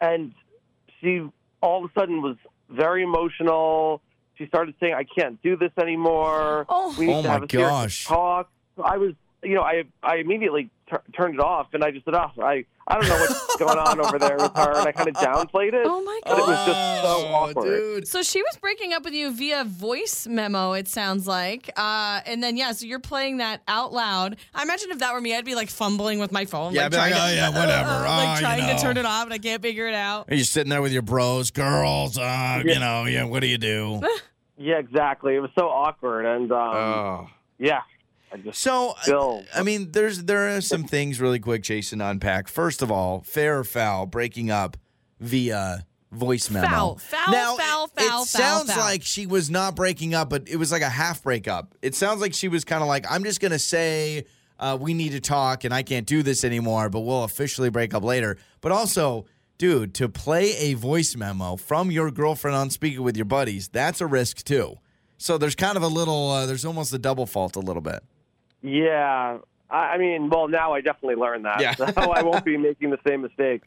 [0.00, 0.32] and
[1.00, 1.22] she
[1.60, 2.36] all of a sudden was
[2.68, 4.02] very emotional.
[4.42, 6.66] She started saying, I can't do this anymore.
[6.68, 6.94] Oh.
[6.98, 8.04] we need Oh to my have a serious gosh.
[8.06, 8.50] talk.
[8.76, 9.12] So I was,
[9.42, 12.64] you know, I I immediately tur turned it off, and I just said, oh, I,
[12.88, 15.74] I don't know what's going on over there with her, and I kind of downplayed
[15.74, 15.84] it.
[15.86, 16.38] Oh my god!
[16.38, 17.64] it was just so Oh, awkward.
[17.64, 18.08] dude.
[18.08, 21.70] So she was breaking up with you via voice memo, it sounds like.
[21.76, 24.36] Uh, and then, yeah, so you're playing that out loud.
[24.54, 26.72] I imagine if that were me, I'd be like fumbling with my phone.
[26.72, 27.90] Yeah, like, I'd be like, trying "Oh, yeah, whatever.
[28.08, 30.26] like Oh, you trying know." to turn it off, and I can't figure it out.
[30.30, 34.00] You're sitting there with your bros, girls, uh, you know, yeah, what do you do?
[34.62, 35.34] Yeah, exactly.
[35.34, 37.30] It was so awkward, and um, Oh.
[37.58, 37.80] yeah,
[38.32, 42.48] I So, Still- I mean, there's there are some things really quick, Jason, unpack.
[42.48, 44.76] First of all, fair or foul, breaking up
[45.20, 46.66] via voice memo.
[46.68, 48.84] Foul, foul, now, foul, it, foul, It foul, sounds foul.
[48.84, 51.74] like she was not breaking up, but it was like a half breakup.
[51.82, 54.24] It sounds like she was kind of like, I'm just gonna say
[54.58, 57.94] uh, we need to talk, and I can't do this anymore, but we'll officially break
[57.94, 58.38] up later.
[58.60, 59.26] But also.
[59.62, 64.00] Dude, to play a voice memo from your girlfriend on speaker with your buddies, that's
[64.00, 64.74] a risk too.
[65.18, 68.00] So there's kind of a little, uh, there's almost a double fault a little bit.
[68.60, 69.38] yeah.
[69.70, 71.74] I, I mean, well, now I definitely learned that, Yeah.
[71.76, 73.62] so I won't be making the same mistake.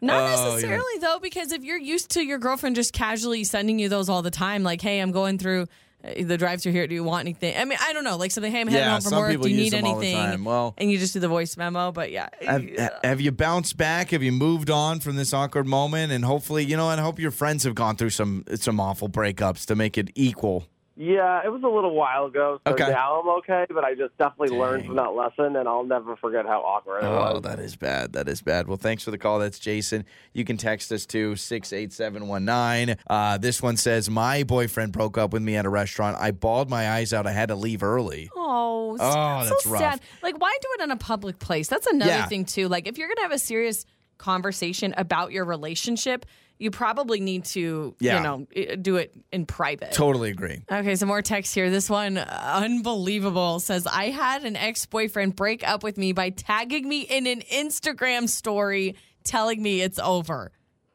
[0.00, 0.52] Not Oh, yeah.
[0.54, 4.22] necessarily, though, because if you're used to your girlfriend just casually sending you those all
[4.22, 5.66] the time, like, hey, I'm going through
[6.02, 6.86] Uh, the drive through here.
[6.86, 7.56] Do you want anything?
[7.56, 8.16] I mean, I don't know.
[8.16, 9.40] Like something, hey, I'm heading Yeah, home from work.
[9.40, 10.44] Do you need them all the anything?
[10.44, 11.92] Well- and you just do the voice memo.
[11.92, 12.28] But yeah.
[12.42, 12.68] Have,
[13.04, 14.10] have you bounced back?
[14.10, 16.12] Have you moved on from this awkward moment?
[16.12, 19.08] And hopefully, you know, and I hope your friends have gone through some some awful
[19.08, 20.66] breakups to make it equal.
[21.02, 22.86] Yeah, it was a little while ago, so Okay.
[22.90, 23.64] now I'm okay.
[23.72, 27.06] But I just definitely learned from that lesson, and I'll never forget how awkward it
[27.06, 27.42] Oh, was.
[27.44, 28.12] that is bad.
[28.12, 28.68] That is bad.
[28.68, 29.38] Well, thanks for the call.
[29.38, 30.04] That's Jason.
[30.34, 32.96] You can text us to 68719.
[33.08, 36.18] Uh, this one says, My boyfriend broke up with me at a restaurant.
[36.20, 37.26] I bawled my eyes out.
[37.26, 38.28] I had to leave early.
[38.36, 39.80] Oh, Oh, so that's rough.
[39.80, 40.00] sad.
[40.22, 41.68] Like, why do it in a public place?
[41.68, 42.26] That's another Yeah.
[42.26, 42.68] thing too.
[42.68, 43.86] Like, if you're gonna have a serious
[44.18, 46.26] conversation about your relationship,
[46.60, 48.18] you probably need to, Yeah.
[48.18, 49.92] you know, do it in private.
[49.92, 50.62] Totally agree.
[50.70, 51.70] Okay, some more text here.
[51.70, 56.30] This one, uh, unbelievable, says I had an ex boyfriend break up with me by
[56.30, 60.52] tagging me in an Instagram story, telling me it's over.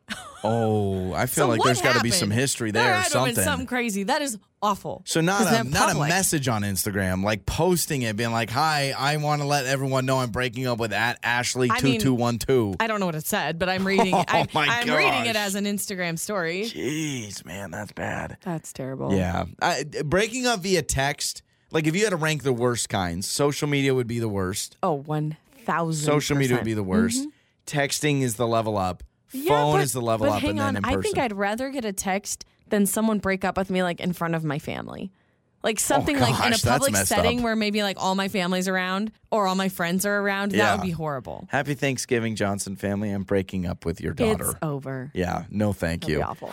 [0.48, 3.34] Oh, I feel So like there's got to be some history There there, or something.
[3.34, 4.04] something crazy.
[4.04, 5.02] That is awful.
[5.06, 9.18] So not a not a message on Instagram, like posting it, being like, "Hi, I
[9.18, 12.38] want to let everyone know I'm breaking up with at Ashley I two two one
[12.38, 14.14] two." I don't know what it said, but I'm oh reading.
[14.14, 16.66] I'm, Oh my I'm reading it as an Instagram story.
[16.66, 18.38] Jeez, man, that's bad.
[18.42, 19.14] That's terrible.
[19.16, 21.42] Yeah, I, breaking up via text.
[21.72, 24.78] Like if you had to rank the worst kinds, social media would be the worst.
[24.84, 26.06] Oh, one thousand.
[26.06, 27.22] Social media would be the worst.
[27.22, 27.30] Mm-hmm.
[27.66, 29.02] Texting is the level up.
[29.48, 30.76] Phone is the level but up, hang and then on.
[30.78, 34.00] in I think I'd rather get a text than someone break up with me like
[34.00, 35.12] in front of my family.
[35.64, 37.44] Like oh, something like in a Oh, gosh, that's public setting up.
[37.44, 40.54] where maybe like all my family's around or all my friends are around.
[40.54, 40.60] Yeah.
[40.66, 41.48] That would be horrible.
[41.50, 43.10] Happy Thanksgiving, Johnson family.
[43.10, 44.52] I'm breaking up with your daughter.
[44.52, 45.10] It's over.
[45.16, 46.20] yeah, no, thank That'd you.
[46.20, 46.50] be awful.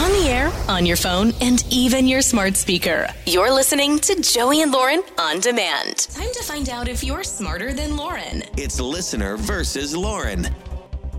[0.00, 3.08] On the air, on your phone, and even your smart speaker.
[3.26, 5.96] You're listening to Joey and Lauren on demand.
[5.96, 8.44] Time to find out if you're smarter than Lauren.
[8.56, 10.46] It's listener versus Lauren.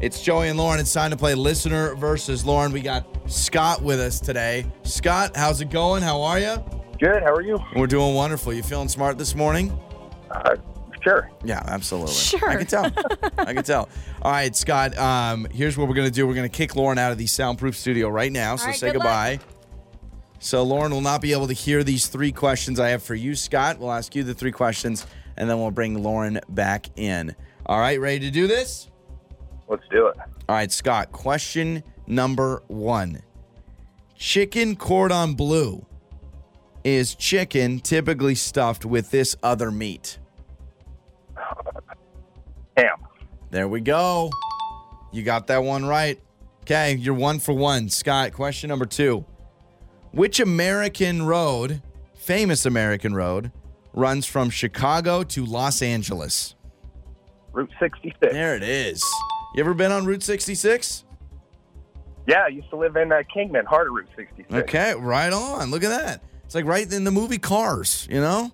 [0.04, 0.82] It's Joey and Lauren.
[0.82, 2.74] It's time to play listener versus Lauren.
[2.74, 4.66] We got Scott with us today.
[4.84, 6.04] Scott, how's it going?
[6.04, 6.62] How are you?
[7.00, 7.24] Good.
[7.24, 7.58] How are you?
[7.74, 8.52] We're doing wonderful.
[8.52, 9.72] You feeling smart this morning?
[10.30, 10.58] Uh,
[11.02, 11.32] sure.
[11.46, 12.12] Yeah, absolutely.
[12.12, 12.50] Sure.
[12.50, 12.86] I can tell.
[13.38, 13.88] I can tell.
[14.22, 14.98] All right, Scott.
[14.98, 16.28] Um, here's what we're gonna do.
[16.28, 18.58] We're gonna kick Lauren out of the soundproof studio right now.
[18.58, 19.06] So right, say good luck.
[19.06, 19.40] goodbye.
[20.40, 23.36] So Lauren will not be able to hear these three questions I have for you,
[23.36, 23.80] Scott.
[23.80, 27.38] We'll ask you the three questions, and then we'll bring Lauren back in.
[27.66, 28.90] All right, ready to do this?
[29.68, 30.18] Let's do it.
[30.50, 31.12] All right, Scott.
[31.12, 33.22] Question number one:
[34.16, 35.86] Chicken cordon bleu
[36.84, 40.20] is chicken typically stuffed with this other meat?
[42.78, 42.98] Ham.
[43.52, 44.32] There we go.
[45.12, 46.20] You got that one right.
[46.62, 47.90] Okay, you're one for one.
[47.90, 49.26] Scott, question number two.
[50.12, 51.82] Which American road,
[52.16, 53.52] famous American road,
[53.94, 56.56] runs from Chicago to Los Angeles?
[57.52, 58.34] Route 66.
[58.34, 59.04] There it is.
[59.54, 61.04] You ever been on Route 66?
[62.26, 64.52] Yeah, I used to live in uh, Kingman, heart of Route 66.
[64.52, 65.70] Okay, right on.
[65.72, 66.24] Look at that.
[66.46, 68.52] It's like right in the movie Cars, you know?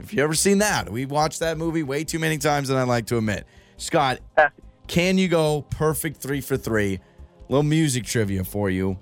[0.00, 2.84] If you ever seen that, we watched that movie way too many times than I
[2.84, 3.46] like to admit.
[3.76, 4.20] Scott,
[4.86, 7.00] can you go perfect three for three?
[7.48, 8.98] little music trivia for you.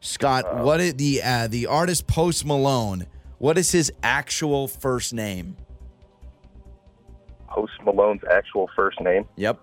[0.00, 3.06] Scott, what is the uh, the artist Post Malone?
[3.38, 5.56] What is his actual first name?
[7.48, 9.26] Post Malone's actual first name.
[9.36, 9.60] Yep.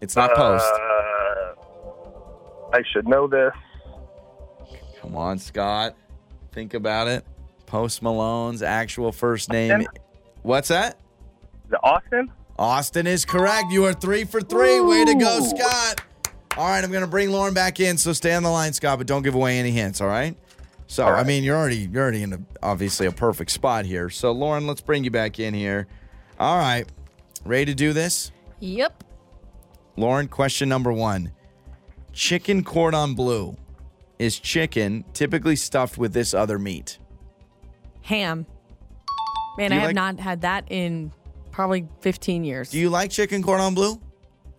[0.00, 0.64] It's not Post.
[0.64, 1.54] Uh,
[2.72, 3.52] I should know this.
[5.00, 5.94] Come on, Scott.
[6.52, 7.24] Think about it.
[7.66, 9.72] Post Malone's actual first name.
[9.72, 10.02] Austin?
[10.42, 10.98] What's that?
[11.70, 12.30] it Austin?
[12.58, 13.70] Austin is correct.
[13.70, 14.80] You are three for three.
[14.80, 16.02] Way to go, Scott.
[16.56, 18.98] All right, I'm going to bring Lauren back in, so stay on the line, Scott,
[18.98, 20.36] but don't give away any hints, all right?
[20.86, 24.10] So, All I mean, you're already you're already in a, obviously a perfect spot here.
[24.10, 25.86] So, Lauren, let's bring you back in here.
[26.38, 26.84] All right.
[27.44, 28.30] Ready to do this?
[28.60, 29.03] Yep.
[29.96, 31.30] Lauren, question number 1.
[32.12, 33.56] Chicken cordon bleu
[34.18, 36.98] is chicken typically stuffed with this other meat.
[38.02, 38.46] Ham.
[39.56, 41.12] Man, I have like- not had that in
[41.50, 42.70] probably 15 years.
[42.70, 44.00] Do you like chicken cordon bleu?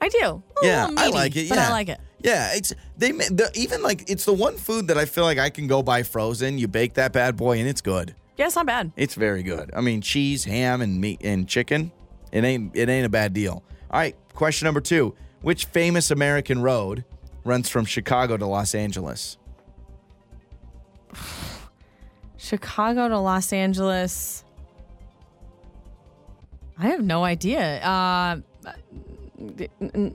[0.01, 0.43] I do.
[0.61, 1.49] Yeah, little I like it.
[1.49, 1.67] But yeah.
[1.67, 1.99] I like it.
[2.21, 3.13] Yeah, it's they
[3.53, 6.57] even like it's the one food that I feel like I can go buy frozen.
[6.57, 8.15] You bake that bad boy and it's good.
[8.37, 8.91] Yeah, it's not bad.
[8.95, 9.71] It's very good.
[9.75, 11.91] I mean, cheese, ham, and meat and chicken.
[12.31, 13.63] It ain't it ain't a bad deal.
[13.91, 15.15] All right, question number two:
[15.45, 17.05] Which famous American road
[17.43, 19.37] runs from Chicago to Los Angeles?
[22.35, 24.43] Chicago to Los Angeles.
[26.79, 27.79] I have no idea.
[27.83, 28.37] Uh,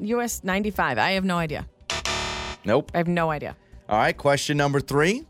[0.01, 0.99] US 95.
[0.99, 1.65] I have no idea.
[2.65, 2.91] Nope.
[2.93, 3.57] I have no idea.
[3.89, 5.27] All right, question number three: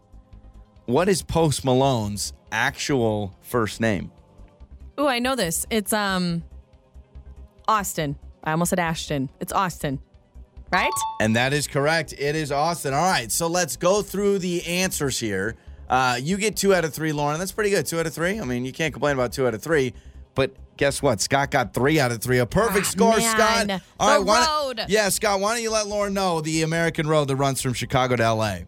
[0.87, 4.11] What is Post Malone's actual first name?
[4.97, 5.67] Oh, I know this.
[5.69, 6.43] It's um
[7.69, 8.17] Austin.
[8.45, 9.31] I almost said Ashton.
[9.41, 10.01] It's Austin.
[10.73, 10.91] Right?
[11.21, 12.13] And that is correct.
[12.17, 12.95] It is Austin.
[12.95, 15.57] All right, so let's go through the answers here.
[15.89, 17.41] Uh, you get two out of three, Lauren.
[17.41, 17.85] That's pretty good.
[17.87, 18.39] Two out of three.
[18.41, 19.93] I mean, you can't complain about two out of three.
[20.37, 21.21] But guess what?
[21.21, 22.39] Scott got three out of three.
[22.39, 23.21] A perfect Ah, score, man.
[23.35, 23.67] Scott.
[23.67, 23.81] The
[24.25, 24.87] why don't- road.
[24.89, 25.41] yeah, Scott.
[25.41, 28.67] Why don't you let Lauren know the American road that runs from Chicago to L.A.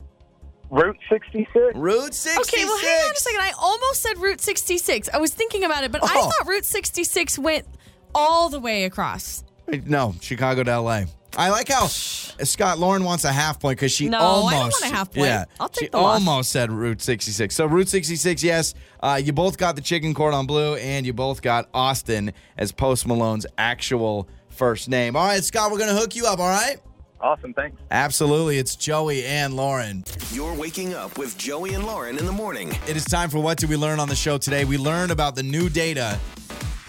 [0.70, 1.48] Route 66?
[1.76, 2.48] Route 66.
[2.52, 3.40] Okay, well, hang on a second.
[3.42, 5.08] I almost said Route 66.
[5.14, 6.30] I was thinking about it, but I Oh.
[6.30, 7.66] thought Route 66 went
[8.14, 9.44] all the way across.
[9.86, 11.06] No, Chicago to L.A.
[11.34, 14.52] I like how Scott Lauren wants a half point because she No, I almost.
[14.52, 15.26] don't want a half point.
[15.28, 16.18] Yeah, I'll take she the loss.
[16.20, 17.54] almost said Route 66.
[17.54, 18.74] So Route 66, yes.
[19.02, 23.06] Uh, you both got the chicken cordon bleu, and you both got Austin as Post
[23.06, 25.16] Malone's actual first name.
[25.16, 26.38] All right, Scott, we're gonna hook you up.
[26.38, 26.76] All right.
[27.18, 27.78] Awesome, thanks.
[27.90, 30.04] Absolutely, it's Joey and Lauren.
[30.32, 32.72] You're waking up with Joey and Lauren in the morning.
[32.88, 34.64] It is time for what did we learn on the show today?
[34.64, 36.18] We learned about the new data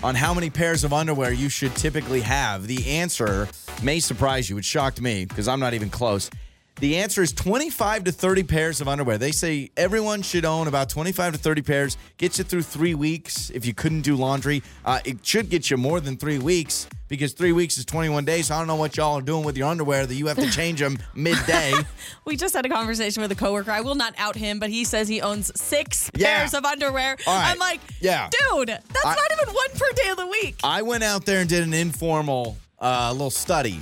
[0.03, 2.67] on how many pairs of underwear you should typically have.
[2.67, 3.47] The answer
[3.81, 4.57] may surprise you.
[4.57, 6.29] It shocked me because I'm not even close.
[6.83, 9.17] The answer is 25 to 30 pairs of underwear.
[9.17, 11.97] They say everyone should own about 25 to 30 pairs.
[12.17, 14.61] Gets you through three weeks if you couldn't do laundry.
[14.83, 18.47] Uh, it should get you more than three weeks because three weeks is 21 days.
[18.47, 20.51] So I don't know what y'all are doing with your underwear that you have to
[20.51, 21.71] change them midday.
[22.25, 23.71] We just had a conversation with a coworker.
[23.71, 26.39] I will not out him, but he says he owns six Yeah.
[26.39, 27.11] pairs of underwear.
[27.25, 27.51] Right.
[27.51, 28.29] I'm like, Yeah.
[28.51, 30.57] dude, that's I- not even one per day of the week.
[30.65, 33.79] I went out there and did an informal uh, little study.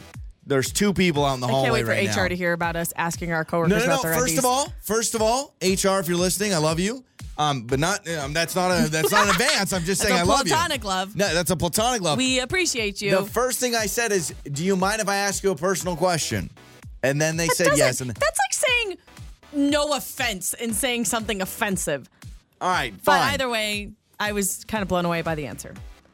[0.51, 2.27] There's two people out in the I hallway can't wait for right HR now.
[2.27, 3.91] to hear about us asking our coworkers No, no, no.
[3.93, 4.37] about their First undies.
[4.39, 7.05] of all, first of all, HR, if you're listening, I love you.
[7.37, 9.71] Um, but not um, that's not a that's not an advance.
[9.71, 10.51] I'm just That's saying a I love you.
[10.53, 11.15] platonic love.
[11.15, 12.17] No, that's a platonic love.
[12.17, 13.11] We appreciate you.
[13.11, 15.95] The first thing I said is, "Do you mind if I ask you a personal
[15.95, 16.49] question?"
[17.01, 18.01] And then they said Doesn't- yes.
[18.01, 18.97] And that's like saying
[19.53, 22.09] no offense and saying something offensive.
[22.59, 23.33] all right, But fine.
[23.33, 25.73] either way, I was kind of blown away by the answer.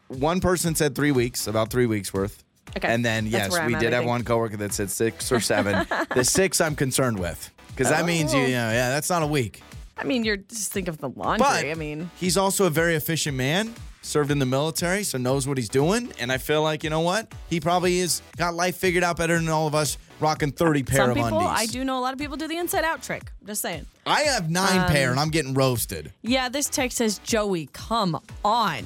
[0.10, 2.44] One person said three weeks, about three weeks worth.
[2.78, 5.86] Okay, And then yes, we did have one coworker that said six or seven.
[6.16, 9.28] the six I'm concerned with because that means you, you know, yeah, that's not a
[9.28, 9.62] week.
[10.00, 11.46] I mean, you're just think of the laundry.
[11.46, 13.74] But I mean, he's also a very efficient man.
[14.04, 16.14] Served in the military, so knows what he's doing.
[16.18, 19.38] And I feel like you know what he probably is got life figured out better
[19.38, 21.52] than all of us rocking thirty pair some of people, undies.
[21.52, 23.32] I do know a lot of people do the inside out trick.
[23.46, 23.86] Just saying.
[24.06, 26.14] I have nine Um, pair, and I'm getting roasted.
[26.22, 28.86] Yeah, this text says, Joey, come on.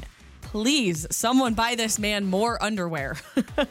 [0.51, 3.15] Please, someone buy this man more underwear.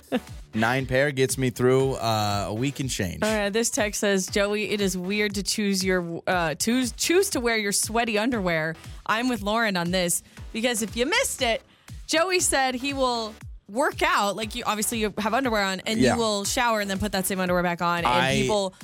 [0.54, 3.22] Nine pair gets me through uh, a week and change.
[3.22, 7.40] Uh, this text says, Joey, it is weird to choose your uh, choose choose to
[7.40, 8.74] wear your sweaty underwear.
[9.06, 10.22] I'm with Lauren on this
[10.54, 11.62] because if you missed it,
[12.06, 13.34] Joey said he will
[13.68, 16.14] work out like you obviously you have underwear on and Yeah.
[16.14, 18.74] you will shower and then put that same underwear back on and I- people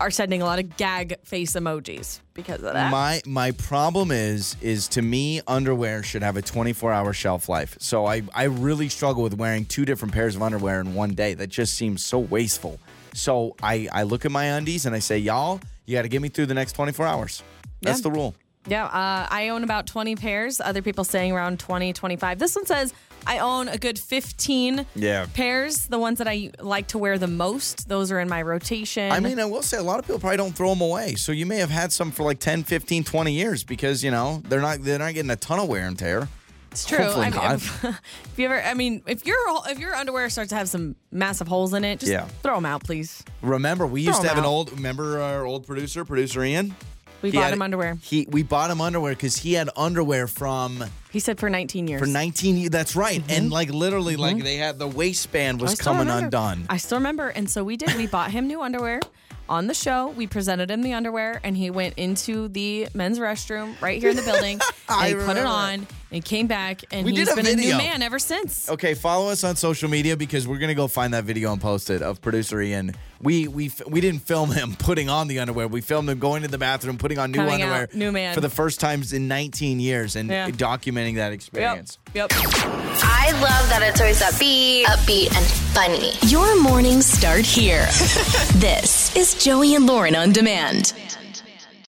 [0.00, 2.90] are sending a lot of gag face emojis because of that.
[2.90, 7.76] My my problem is is to me underwear should have a 24 hour shelf life.
[7.80, 11.34] So I I really struggle with wearing two different pairs of underwear in one day.
[11.34, 12.78] That just seems so wasteful.
[13.12, 16.20] So I I look at my undies and I say, y'all, you got to get
[16.22, 17.42] me through the next 24 hours.
[17.82, 18.02] That's Yeah.
[18.02, 18.34] the rule.
[18.66, 20.58] Yeah, uh, I own about 20 pairs.
[20.58, 22.38] Other people saying around 20, 25.
[22.38, 22.94] This one says
[23.26, 25.26] I own a good 15 Yeah.
[25.34, 25.86] pairs.
[25.86, 29.10] The ones that I like to wear the most, those are in my rotation.
[29.12, 31.14] I mean, I will say a lot of people probably don't throw them away.
[31.14, 34.42] So you may have had some for like 10, 15, 20 years because, you know,
[34.48, 36.28] they're not they're not getting a ton of wear and tear.
[36.72, 36.98] it's true.
[36.98, 37.54] hopefully I mean, not.
[37.54, 39.36] if, if you ever, I mean, if your
[39.68, 42.26] if your underwear starts to have some massive holes in it, just Yeah.
[42.42, 43.22] throw them out, please.
[43.42, 44.72] Remember, we used Throw to have 'em an old.
[44.72, 46.74] Remember our old producer, producer Ian.
[47.22, 47.96] We He bought had- him underwear.
[48.02, 52.00] He we bought him underwear because he had underwear from He said for 19 years.
[52.00, 52.70] for 19 years.
[52.70, 55.66] That's right, and like literally, like they had the waistband Mm-hmm.
[55.66, 56.24] Was coming remember.
[56.26, 56.66] undone.
[56.68, 57.28] I still remember.
[57.28, 57.94] And so we did.
[57.96, 59.00] We bought him new underwear
[59.48, 60.08] on the show.
[60.08, 64.16] We presented him the underwear and he went into the men's restroom right here in
[64.16, 64.60] the building.
[64.88, 67.46] I and he put it on and came back and We did he's a been
[67.46, 68.70] a new man ever since.
[68.70, 71.90] Okay, follow us on social media because we're gonna go find that video and post
[71.90, 72.94] it of producer Ian.
[73.20, 75.66] We we we didn't film him putting on the underwear.
[75.66, 78.34] We filmed him going to the bathroom, putting on new Coming out, underwear, new man.
[78.34, 80.50] for the first times in 19 years, and Yeah.
[80.50, 81.98] documenting that experience.
[82.14, 82.30] Yep.
[82.32, 85.44] I love that it's always upbeat, upbeat, and
[85.74, 86.12] funny.
[86.30, 87.86] Your mornings start here.
[88.54, 90.92] this is Joey and Lauren on demand.